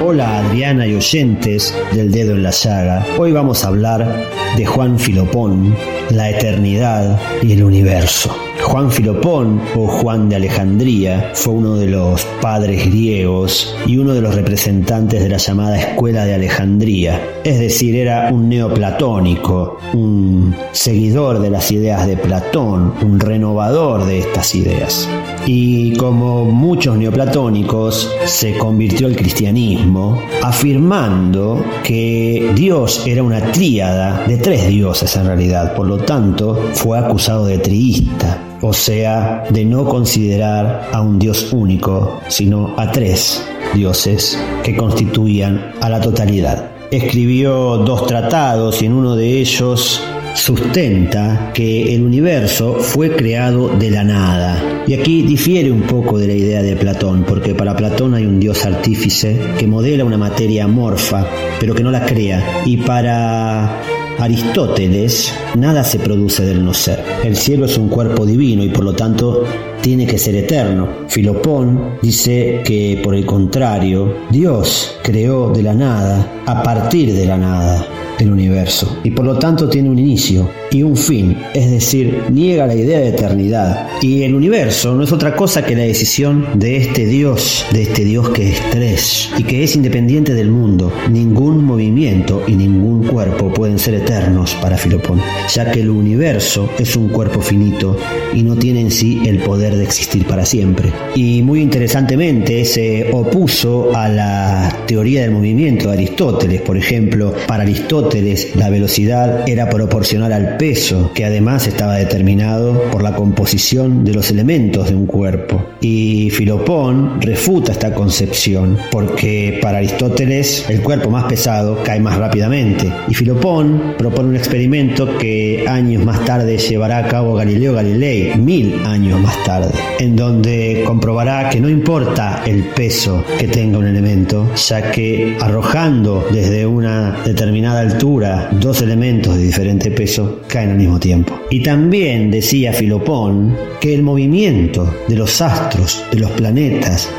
[0.09, 3.05] Hola Adriana y oyentes del dedo en la llaga.
[3.19, 4.07] Hoy vamos a hablar
[4.55, 5.75] de Juan Filopón,
[6.11, 8.46] la eternidad y el universo.
[8.67, 14.19] Juan Filopón o Juan de Alejandría fue uno de los padres griegos y uno de
[14.19, 21.39] los representantes de la llamada Escuela de Alejandría, es decir, era un neoplatónico, un seguidor
[21.39, 25.07] de las ideas de Platón, un renovador de estas ideas.
[25.45, 34.35] Y como muchos neoplatónicos, se convirtió al cristianismo, afirmando que Dios era una tríada de
[34.35, 39.85] tres dioses en realidad, por lo tanto fue acusado de triísta, o sea, de no
[39.85, 43.43] considerar a un Dios único, sino a tres
[43.73, 46.71] dioses que constituían a la totalidad.
[46.91, 50.01] Escribió dos tratados y en uno de ellos
[50.33, 54.83] sustenta que el universo fue creado de la nada.
[54.87, 58.39] Y aquí difiere un poco de la idea de Platón, porque para Platón hay un
[58.39, 61.25] dios artífice que modela una materia amorfa,
[61.59, 62.61] pero que no la crea.
[62.65, 63.81] Y para
[64.19, 67.03] Aristóteles, nada se produce del no ser.
[67.23, 69.43] El cielo es un cuerpo divino y por lo tanto
[69.81, 70.89] tiene que ser eterno.
[71.07, 77.37] Filopón dice que por el contrario, Dios creó de la nada, a partir de la
[77.37, 77.85] nada.
[78.19, 82.67] El universo y por lo tanto tiene un inicio y un fin, es decir, niega
[82.67, 83.87] la idea de eternidad.
[84.01, 88.03] Y el universo no es otra cosa que la decisión de este Dios, de este
[88.03, 90.91] Dios que es tres y que es independiente del mundo.
[91.09, 95.21] Ningún movimiento y ningún cuerpo pueden ser eternos para Filopón,
[95.53, 97.97] ya que el universo es un cuerpo finito
[98.33, 100.91] y no tiene en sí el poder de existir para siempre.
[101.15, 107.63] Y muy interesantemente se opuso a la teoría del movimiento de Aristóteles, por ejemplo, para
[107.63, 108.06] Aristóteles
[108.55, 114.31] la velocidad era proporcional al peso, que además estaba determinado por la composición de los
[114.31, 115.63] elementos de un cuerpo.
[115.81, 122.91] Y Filopón refuta esta concepción, porque para Aristóteles el cuerpo más pesado cae más rápidamente.
[123.07, 128.85] Y Filopón propone un experimento que años más tarde llevará a cabo Galileo Galilei, mil
[128.85, 134.53] años más tarde, en donde comprobará que no importa el peso que tenga un elemento,
[134.55, 140.99] ya que arrojando desde una determinada altura dos elementos de diferente peso caen al mismo
[140.99, 141.39] tiempo.
[141.49, 147.09] Y también decía Filopón que el movimiento de los astros, de los planetas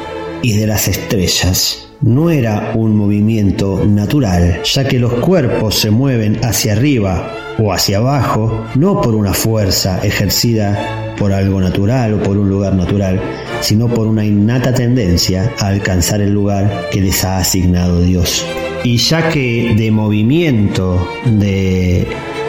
[0.43, 6.39] y de las estrellas no era un movimiento natural, ya que los cuerpos se mueven
[6.45, 12.39] hacia arriba o hacia abajo, no por una fuerza ejercida por algo natural o por
[12.39, 13.21] un lugar natural,
[13.61, 18.47] sino por una innata tendencia a alcanzar el lugar que les ha asignado Dios.
[18.85, 22.07] Y ya que de movimiento de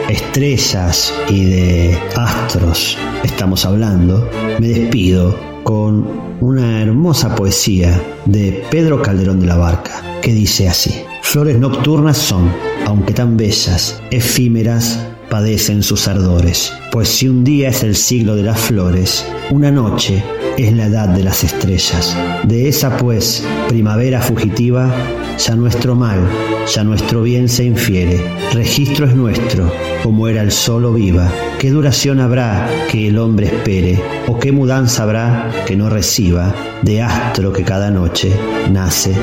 [0.08, 4.28] estrellas y de astros estamos hablando,
[4.58, 6.06] me despido con
[6.40, 12.50] una hermosa poesía de Pedro Calderón de la Barca, que dice así, Flores nocturnas son,
[12.86, 18.42] aunque tan bellas, efímeras, padecen sus ardores, pues si un día es el siglo de
[18.42, 20.24] las flores, una noche
[20.58, 22.16] es la edad de las estrellas.
[22.42, 24.92] De esa pues primavera fugitiva,
[25.40, 26.20] ya nuestro mal,
[26.66, 28.20] ya nuestro bien se infiere.
[28.52, 29.72] Registro es nuestro,
[30.02, 31.32] como era el solo viva.
[31.58, 33.98] ¿Qué duración habrá que el hombre espere?
[34.28, 38.30] ¿O qué mudanza habrá que no reciba de astro que cada noche
[38.70, 39.14] nace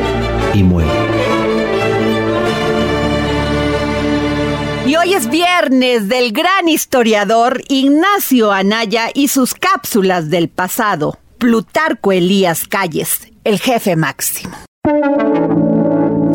[0.55, 0.89] y muere?
[4.87, 11.19] Y hoy es viernes del gran historiador Ignacio Anaya y sus cápsulas del pasado.
[11.37, 14.57] Plutarco Elías Calles, el jefe máximo.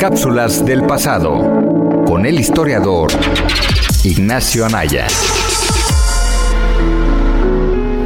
[0.03, 3.09] Cápsulas del pasado con el historiador
[4.03, 5.07] Ignacio Anaya.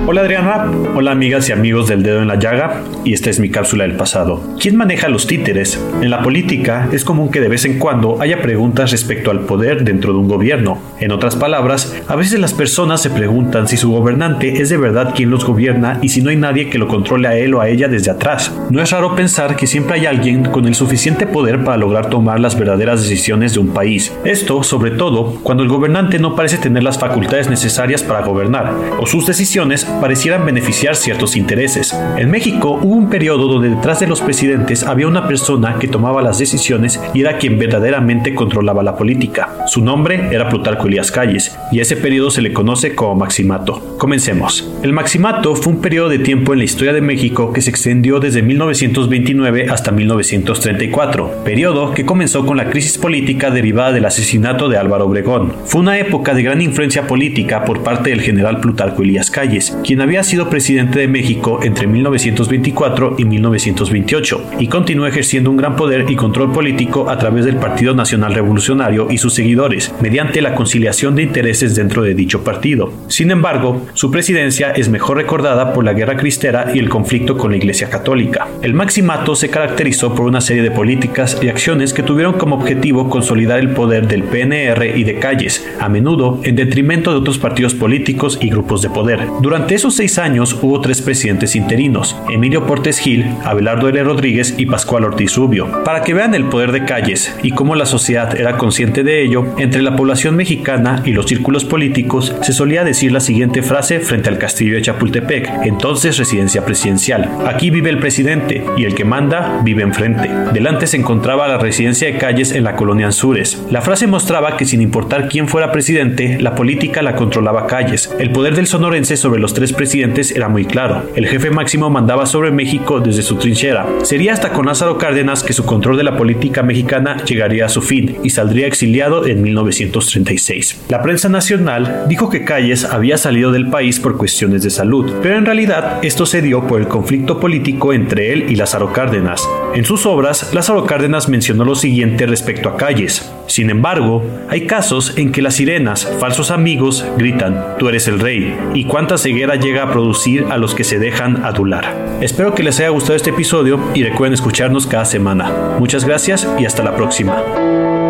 [0.10, 3.50] Hola Adriana, hola amigas y amigos del dedo en la llaga, y esta es mi
[3.50, 4.42] cápsula del pasado.
[4.58, 5.78] ¿Quién maneja los títeres?
[6.02, 9.84] En la política es común que de vez en cuando haya preguntas respecto al poder
[9.84, 10.80] dentro de un gobierno.
[11.02, 15.14] En otras palabras, a veces las personas se preguntan si su gobernante es de verdad
[15.14, 17.68] quien los gobierna y si no hay nadie que lo controle a él o a
[17.68, 18.58] ella desde atrás.
[18.70, 22.40] No es raro pensar que siempre hay alguien con el suficiente poder para lograr tomar
[22.40, 24.14] las verdaderas decisiones de un país.
[24.24, 29.06] Esto, sobre todo, cuando el gobernante no parece tener las facultades necesarias para gobernar, o
[29.06, 31.96] sus decisiones parecieran beneficiar ciertos intereses.
[32.18, 36.22] En México hubo un periodo donde detrás de los presidentes había una persona que tomaba
[36.22, 39.66] las decisiones y era quien verdaderamente controlaba la política.
[39.68, 43.98] Su nombre era Plutarco Elías Calles y a ese periodo se le conoce como Maximato.
[43.98, 44.72] Comencemos.
[44.84, 48.20] El Maximato fue un periodo de tiempo en la historia de México que se extendió
[48.20, 54.78] desde 1929 hasta 1934, periodo que comenzó con la crisis política derivada del asesinato de
[54.78, 55.54] Álvaro Obregón.
[55.66, 60.02] Fue una época de gran influencia política por parte del general Plutarco Elías Calles, quien
[60.02, 66.04] había sido presidente de México entre 1924 y 1928, y continuó ejerciendo un gran poder
[66.10, 71.16] y control político a través del Partido Nacional Revolucionario y sus seguidores, mediante la conciliación
[71.16, 72.92] de intereses dentro de dicho partido.
[73.08, 77.52] Sin embargo, su presidencia es mejor recordada por la guerra cristera y el conflicto con
[77.52, 78.46] la Iglesia Católica.
[78.62, 83.10] El Maximato se caracterizó por una serie de políticas y acciones que tuvieron como objetivo
[83.10, 87.74] consolidar el poder del PNR y de Calles, a menudo en detrimento de otros partidos
[87.74, 89.26] políticos y grupos de poder.
[89.42, 94.04] Durante esos seis años hubo tres presidentes interinos, Emilio Portes Gil, Abelardo L.
[94.04, 95.84] Rodríguez y Pascual Ortiz Rubio.
[95.84, 99.46] Para que vean el poder de Calles y cómo la sociedad era consciente de ello,
[99.58, 104.30] entre la población mexicana y los círculos políticos se solía decir la siguiente frase frente
[104.30, 107.30] al castillo de Chapultepec, entonces residencia presidencial.
[107.46, 110.30] Aquí vive el presidente y el que manda vive enfrente.
[110.54, 113.62] Delante se encontraba la residencia de Calles en la colonia Anzures.
[113.70, 118.14] La frase mostraba que sin importar quién fuera presidente, la política la controlaba Calles.
[118.20, 121.10] El poder del sonorense sobre los tres presidentes era muy claro.
[121.16, 123.88] El jefe máximo mandaba sobre México desde su trinchera.
[124.04, 127.82] Sería hasta con Lázaro Cárdenas que su control de la política mexicana llegaría a su
[127.82, 130.82] fin y saldría exiliado en 1936.
[130.90, 135.38] La prensa nacional dijo que Calles había salido del país por cuestiones de salud, pero
[135.38, 139.42] en realidad esto se dio por el conflicto político entre él y Lázaro Cárdenas.
[139.74, 143.32] En sus obras, Lázaro Cárdenas mencionó lo siguiente respecto a calles.
[143.48, 148.58] Sin embargo, hay casos en que las sirenas, falsos amigos, gritan, tú eres el rey,
[148.74, 152.18] y cuánta ceguera llega a producir a los que se dejan adular.
[152.22, 155.76] Espero que les haya gustado este episodio y recuerden escucharnos cada semana.
[155.80, 158.07] Muchas gracias y hasta la próxima.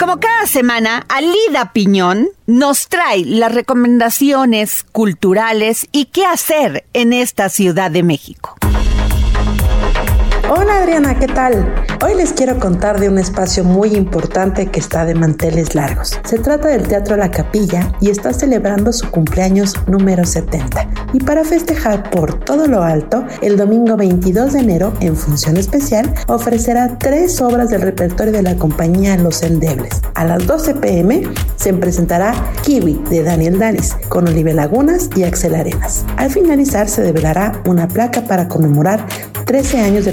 [0.00, 7.50] Como cada semana, Alida Piñón nos trae las recomendaciones culturales y qué hacer en esta
[7.50, 8.56] Ciudad de México.
[10.52, 11.72] Hola Adriana, ¿qué tal?
[12.04, 16.18] Hoy les quiero contar de un espacio muy importante que está de manteles largos.
[16.24, 20.88] Se trata del Teatro La Capilla y está celebrando su cumpleaños número 70.
[21.12, 26.12] Y para festejar por todo lo alto, el domingo 22 de enero, en función especial,
[26.26, 30.02] ofrecerá tres obras del repertorio de la compañía Los Endebles.
[30.14, 31.22] A las 12 pm
[31.54, 36.04] se presentará Kiwi de Daniel Danis con Oliver Lagunas y Axel Arenas.
[36.16, 39.06] Al finalizar se develará una placa para conmemorar
[39.50, 40.12] 13 años de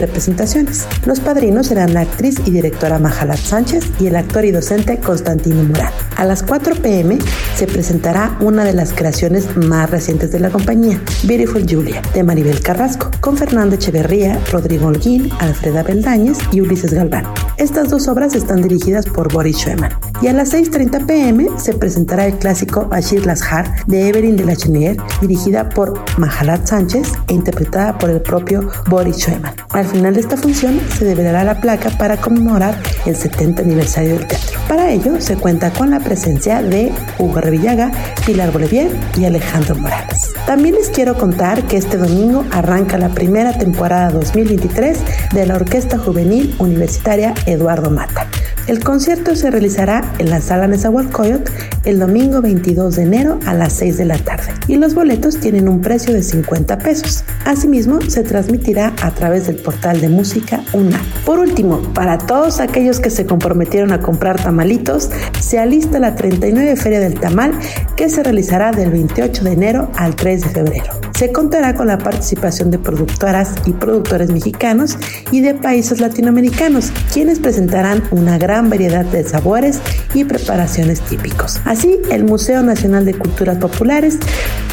[1.05, 5.63] Los padrinos serán la actriz y directora Majalat Sánchez y el actor y docente Constantino
[5.63, 5.91] Morán.
[6.17, 7.17] A las 4 pm
[7.55, 12.61] se presentará una de las creaciones más recientes de la compañía, Beautiful Julia, de Maribel
[12.61, 17.25] Carrasco, con Fernando Echeverría, Rodrigo Holguín, Alfreda Beldañez y Ulises Galván.
[17.57, 19.93] Estas dos obras están dirigidas por Boris Schumann.
[20.21, 24.55] Y a las 6.30 pm se presentará el clásico Ashir Lashar de Evelyn de la
[24.55, 29.55] Chenier, dirigida por Majalat Sánchez e interpretada por el propio Boris Schumann.
[29.69, 34.59] Al final esta función se develará la placa para conmemorar el 70 aniversario del teatro.
[34.67, 37.91] Para ello se cuenta con la presencia de Hugo Revillaga,
[38.25, 40.33] Pilar Bolivier y Alejandro Morales.
[40.45, 44.99] También les quiero contar que este domingo arranca la primera temporada 2023
[45.33, 48.27] de la Orquesta Juvenil Universitaria Eduardo Mata.
[48.67, 51.49] El concierto se realizará en la sala Nezahualcóyotl
[51.85, 55.69] el domingo 22 de enero a las 6 de la tarde y los boletos tienen
[55.69, 57.23] un precio de 50 pesos.
[57.45, 61.01] Asimismo, se transmitirá a través del portal de música UNA.
[61.25, 65.09] Por último, para todos aquellos que se comprometieron a comprar tamalitos,
[65.39, 67.53] se alista la 39 Feria del Tamal
[67.95, 71.07] que se realizará del 28 de enero al 3 de febrero.
[71.17, 74.97] Se contará con la participación de productoras y productores mexicanos
[75.31, 79.79] y de países latinoamericanos, quienes presentarán una gran variedad de sabores
[80.13, 81.59] y preparaciones típicos.
[81.65, 84.19] Así, el Museo Nacional de Culturas Populares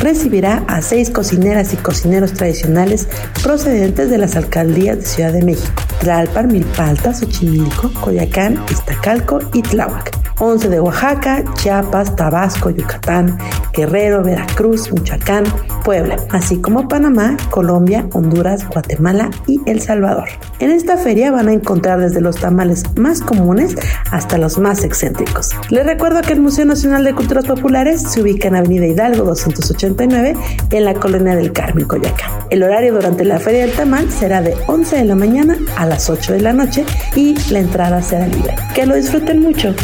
[0.01, 3.09] recibirá a seis cocineras y cocineros tradicionales
[3.43, 10.24] procedentes de las alcaldías de Ciudad de México, Tlalpan, Milpalta, Xochimilco, Coyacán, Iztacalco y Tláhuac.
[10.39, 13.39] 11 de Oaxaca, Chiapas, Tabasco, Yucatán,
[13.73, 15.45] Guerrero, Veracruz, Michoacán,
[15.85, 20.29] Puebla, así como Panamá, Colombia, Honduras, Guatemala y El Salvador.
[20.59, 23.75] En esta feria van a encontrar desde los tamales más comunes
[24.11, 25.51] hasta los más excéntricos.
[25.71, 30.35] Les recuerdo que el Museo Nacional de Culturas Populares se ubica en Avenida Hidalgo 289
[30.71, 32.31] en la colonia del Carmen, Coyacán.
[32.51, 36.09] El horario durante la feria del tamal será de 11 de la mañana a las
[36.09, 38.55] 8 de la noche y la entrada será libre.
[38.75, 39.75] Que lo disfruten mucho.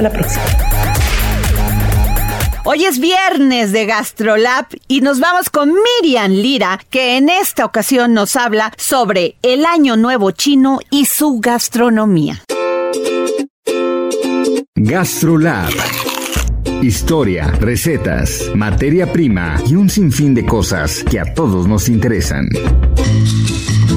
[0.00, 0.44] La próxima.
[2.68, 5.72] Hoy es viernes de GastroLab y nos vamos con
[6.02, 11.38] Miriam Lira, que en esta ocasión nos habla sobre el Año Nuevo Chino y su
[11.38, 12.42] gastronomía.
[14.74, 15.72] GastroLab.
[16.82, 22.48] Historia, recetas, materia prima y un sinfín de cosas que a todos nos interesan.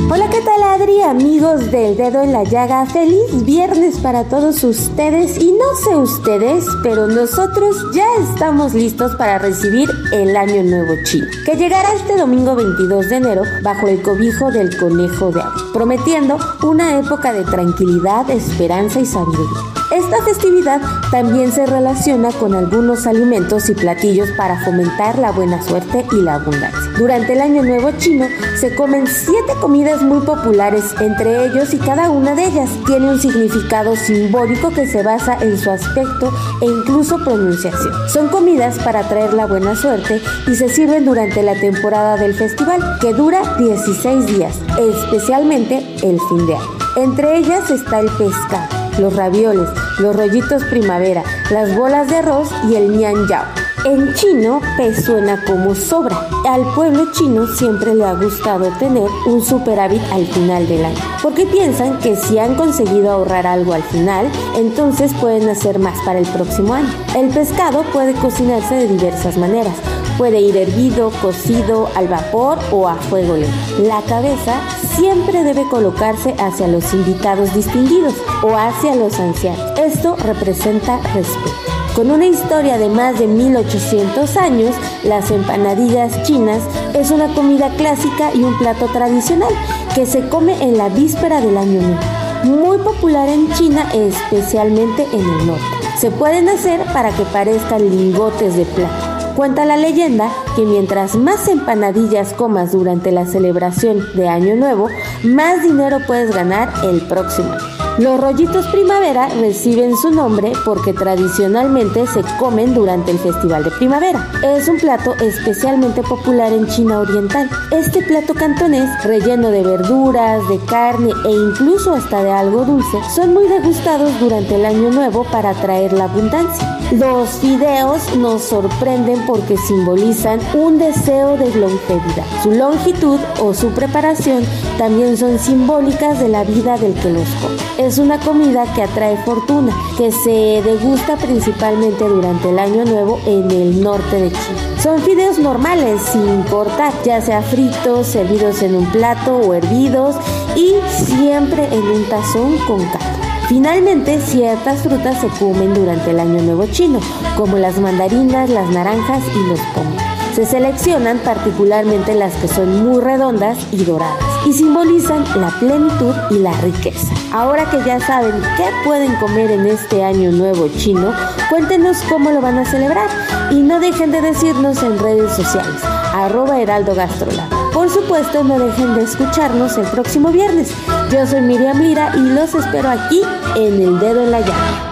[0.07, 2.85] Hola, ¿qué tal Adri, amigos del dedo en la llaga?
[2.85, 9.37] Feliz viernes para todos ustedes y no sé ustedes, pero nosotros ya estamos listos para
[9.37, 14.49] recibir el Año Nuevo Chino, que llegará este domingo 22 de enero bajo el cobijo
[14.51, 19.79] del Conejo de Agua, prometiendo una época de tranquilidad, esperanza y sabiduría.
[19.91, 20.79] Esta festividad
[21.09, 26.35] también se relaciona con algunos alimentos y platillos para fomentar la buena suerte y la
[26.35, 26.91] abundancia.
[26.99, 28.27] Durante el Año Nuevo Chino
[28.59, 33.19] se comen siete comidas muy populares entre ellos y cada una de ellas tiene un
[33.19, 36.31] significado simbólico que se basa en su aspecto
[36.61, 37.93] e incluso pronunciación.
[38.07, 42.81] Son comidas para traer la buena suerte y se sirven durante la temporada del festival
[43.01, 46.77] que dura 16 días, especialmente el fin de año.
[46.95, 49.69] Entre ellas está el pescado los ravioles,
[49.99, 53.58] los rollitos primavera, las bolas de arroz y el mian yao.
[53.85, 56.27] En chino, pez suena como sobra.
[56.45, 61.45] Al pueblo chino siempre le ha gustado tener un superávit al final del año, porque
[61.45, 66.27] piensan que si han conseguido ahorrar algo al final, entonces pueden hacer más para el
[66.27, 66.89] próximo año.
[67.15, 69.73] El pescado puede cocinarse de diversas maneras.
[70.17, 73.55] Puede ir hervido, cocido, al vapor o a fuego lento.
[73.81, 74.59] La cabeza
[74.97, 79.79] siempre debe colocarse hacia los invitados distinguidos o hacia los ancianos.
[79.79, 81.68] Esto representa respeto.
[81.99, 84.73] Con una historia de más de 1800 años,
[85.03, 89.53] las empanadillas chinas es una comida clásica y un plato tradicional
[89.93, 91.99] que se come en la víspera del año nuevo.
[92.45, 95.65] Muy popular en China, especialmente en el norte.
[95.97, 99.33] Se pueden hacer para que parezcan lingotes de plata.
[99.35, 104.87] Cuenta la leyenda que mientras más empanadillas comas durante la celebración de Año Nuevo,
[105.23, 107.68] más dinero puedes ganar el próximo año.
[107.99, 114.25] Los rollitos primavera reciben su nombre porque tradicionalmente se comen durante el Festival de Primavera.
[114.41, 117.49] Es un plato especialmente popular en China Oriental.
[117.71, 123.33] Este plato cantonés, relleno de verduras, de carne e incluso hasta de algo dulce, son
[123.33, 126.79] muy degustados durante el Año Nuevo para atraer la abundancia.
[126.91, 132.25] Los fideos nos sorprenden porque simbolizan un deseo de longevidad.
[132.41, 134.43] Su longitud o su preparación
[134.77, 137.57] también son simbólicas de la vida del que los come.
[137.89, 143.49] Es una comida que atrae fortuna, que se degusta principalmente durante el Año Nuevo en
[143.49, 144.79] el norte de China.
[144.79, 150.17] Son fideos normales, sin cortar, ya sea fritos, servidos en un plato o hervidos
[150.55, 153.23] y siempre en un tazón con caldo.
[153.47, 156.99] Finalmente, ciertas frutas se comen durante el Año Nuevo chino,
[157.35, 160.08] como las mandarinas, las naranjas y los pomos.
[160.39, 166.35] Se seleccionan particularmente las que son muy redondas y doradas y simbolizan la plenitud y
[166.35, 167.13] la riqueza.
[167.33, 171.11] Ahora que ya saben qué pueden comer en este Año Nuevo chino,
[171.49, 173.09] cuéntenos cómo lo van a celebrar
[173.51, 175.81] y no dejen de decirnos en redes sociales,
[176.13, 177.49] arroba heraldo Gastrolab.
[177.73, 180.71] Por supuesto, no dejen de escucharnos el próximo viernes.
[181.11, 183.21] Yo soy Miriam Lira y los espero aquí
[183.57, 184.88] en El Dedo en la Llaga.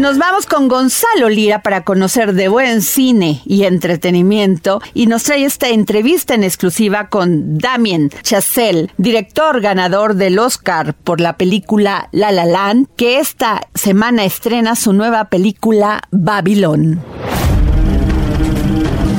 [0.00, 4.80] Nos vamos con Gonzalo Lira para conocer de buen cine y entretenimiento.
[4.94, 11.20] Y nos trae esta entrevista en exclusiva con Damien Chazelle, director ganador del Oscar por
[11.20, 17.02] la película La La Land, que esta semana estrena su nueva película Babilón.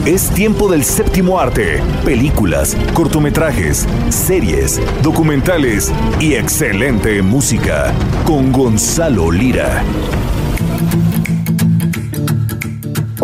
[0.05, 1.79] Es tiempo del séptimo arte.
[2.03, 7.93] Películas, cortometrajes, series, documentales y excelente música.
[8.25, 9.83] Con Gonzalo Lira.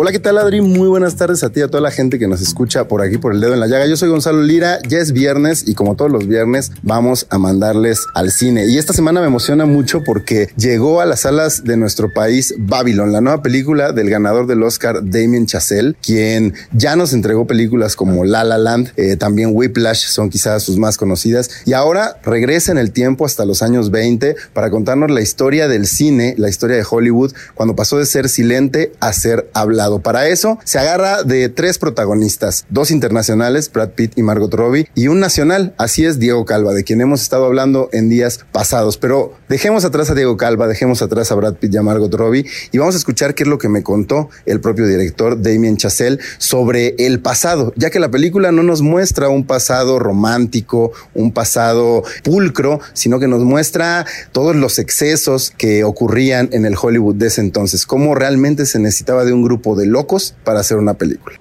[0.00, 0.60] Hola, ¿qué tal Adri?
[0.60, 3.18] Muy buenas tardes a ti y a toda la gente que nos escucha por aquí
[3.18, 3.84] por el dedo en la llaga.
[3.84, 8.06] Yo soy Gonzalo Lira, ya es viernes y como todos los viernes vamos a mandarles
[8.14, 8.66] al cine.
[8.66, 13.10] Y esta semana me emociona mucho porque llegó a las salas de nuestro país Babylon,
[13.10, 18.24] la nueva película del ganador del Oscar Damien Chazelle, quien ya nos entregó películas como
[18.24, 22.78] La La Land, eh, también Whiplash son quizás sus más conocidas y ahora regresa en
[22.78, 26.86] el tiempo hasta los años 20 para contarnos la historia del cine, la historia de
[26.88, 29.87] Hollywood cuando pasó de ser silente a ser hablado.
[29.96, 35.08] Para eso se agarra de tres protagonistas, dos internacionales, Brad Pitt y Margot Robbie, y
[35.08, 38.98] un nacional, así es Diego Calva, de quien hemos estado hablando en días pasados.
[38.98, 42.44] Pero dejemos atrás a Diego Calva, dejemos atrás a Brad Pitt y a Margot Robbie
[42.70, 46.18] y vamos a escuchar qué es lo que me contó el propio director Damien Chazelle
[46.38, 52.02] sobre el pasado, ya que la película no nos muestra un pasado romántico, un pasado
[52.22, 57.40] pulcro, sino que nos muestra todos los excesos que ocurrían en el Hollywood de ese
[57.40, 61.36] entonces, cómo realmente se necesitaba de un grupo de locos para hacer una película.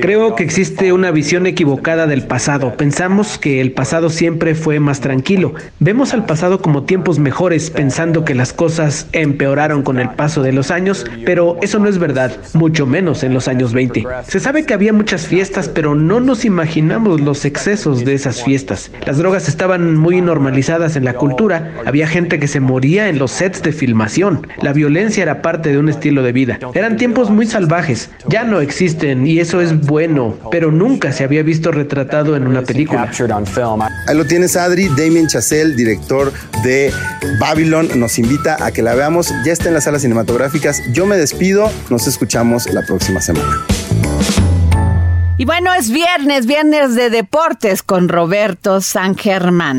[0.00, 2.76] Creo que existe una visión equivocada del pasado.
[2.76, 5.54] Pensamos que el pasado siempre fue más tranquilo.
[5.78, 10.52] Vemos al pasado como tiempos mejores, pensando que las cosas empeoraron con el paso de
[10.52, 14.06] los años, pero eso no es verdad, mucho menos en los años 20.
[14.26, 18.90] Se sabe que había muchas fiestas, pero no nos imaginamos los excesos de esas fiestas.
[19.06, 23.30] Las drogas estaban muy normalizadas en la cultura, había gente que se moría en los
[23.32, 24.46] sets de filmación.
[24.62, 26.58] La violencia era parte de un estilo de vida.
[26.74, 31.42] Eran tiempos muy salvajes, ya no existen y eso es bueno, pero nunca se había
[31.42, 33.10] visto retratado en una película.
[34.06, 36.30] Ahí lo tienes Adri, Damien Chazelle, director
[36.62, 36.92] de
[37.40, 40.82] Babylon, nos invita a que la veamos, ya está en las salas cinematográficas.
[40.92, 43.64] Yo me despido, nos escuchamos la próxima semana.
[45.38, 49.78] Y bueno, es viernes, viernes de deportes con Roberto San Germán.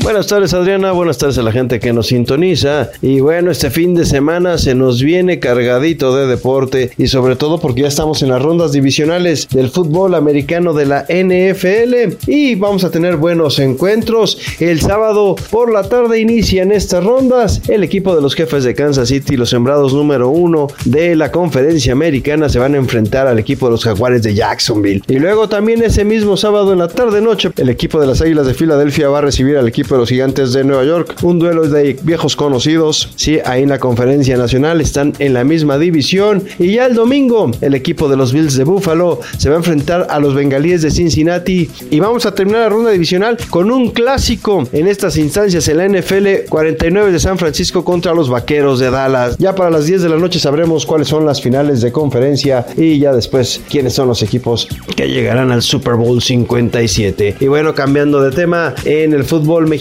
[0.00, 3.96] Buenas tardes Adriana, buenas tardes a la gente que nos sintoniza y bueno, este fin
[3.96, 8.28] de semana se nos viene cargadito de deporte y sobre todo porque ya estamos en
[8.28, 14.38] las rondas divisionales del fútbol americano de la NFL y vamos a tener buenos encuentros.
[14.60, 17.62] El sábado por la tarde inician estas rondas.
[17.68, 21.92] El equipo de los jefes de Kansas City, los sembrados número uno de la conferencia
[21.92, 25.02] americana, se van a enfrentar al equipo de los jaguares de Jacksonville.
[25.08, 28.46] Y luego también ese mismo sábado en la tarde noche, el equipo de las Águilas
[28.46, 31.16] de Filadelfia va a recibir al equipo los gigantes de Nueva York.
[31.22, 33.10] Un duelo de viejos conocidos.
[33.16, 36.42] Sí, ahí en la conferencia nacional están en la misma división.
[36.58, 40.06] Y ya el domingo, el equipo de los Bills de Buffalo se va a enfrentar
[40.10, 41.70] a los bengalíes de Cincinnati.
[41.90, 45.88] Y vamos a terminar la ronda divisional con un clásico en estas instancias en la
[45.88, 49.36] NFL 49 de San Francisco contra los vaqueros de Dallas.
[49.38, 52.98] Ya para las 10 de la noche sabremos cuáles son las finales de conferencia y
[52.98, 57.36] ya después quiénes son los equipos que llegarán al Super Bowl 57.
[57.40, 59.77] Y bueno, cambiando de tema, en el fútbol mexicano,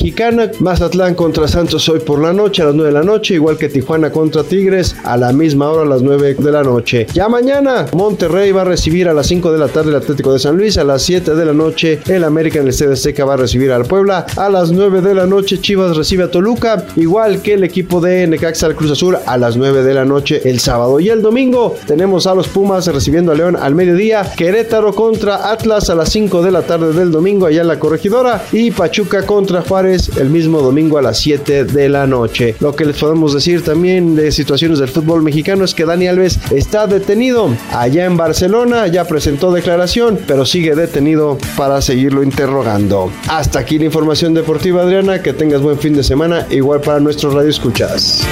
[0.60, 3.70] Mazatlán contra Santos hoy por la noche a las 9 de la noche, igual que
[3.70, 7.08] Tijuana contra Tigres a la misma hora a las 9 de la noche.
[7.14, 10.40] Ya mañana, Monterrey va a recibir a las 5 de la tarde el Atlético de
[10.40, 13.34] San Luis, a las 7 de la noche el América en el Estadio Azteca va
[13.34, 17.42] a recibir al Puebla, a las 9 de la noche Chivas recibe a Toluca, igual
[17.42, 20.60] que el equipo de Necaxa al Cruz Azul a las 9 de la noche el
[20.60, 21.00] sábado.
[21.00, 25.90] Y el domingo tenemos a los Pumas recibiendo a León al mediodía, Querétaro contra Atlas
[25.90, 29.62] a las 5 de la tarde del domingo allá en la corregidora y Pachuca contra
[29.62, 32.56] Juárez el mismo domingo a las 7 de la noche.
[32.60, 36.40] Lo que les podemos decir también de situaciones del fútbol mexicano es que Dani Alves
[36.52, 43.12] está detenido allá en Barcelona, ya presentó declaración, pero sigue detenido para seguirlo interrogando.
[43.28, 47.34] Hasta aquí la información deportiva Adriana, que tengas buen fin de semana, igual para nuestros
[47.34, 48.26] radio escuchas.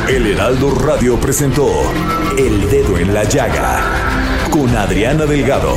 [0.08, 1.68] El Heraldo Radio presentó
[2.38, 3.80] El Dedo en la Llaga
[4.50, 5.76] con Adriana Delgado.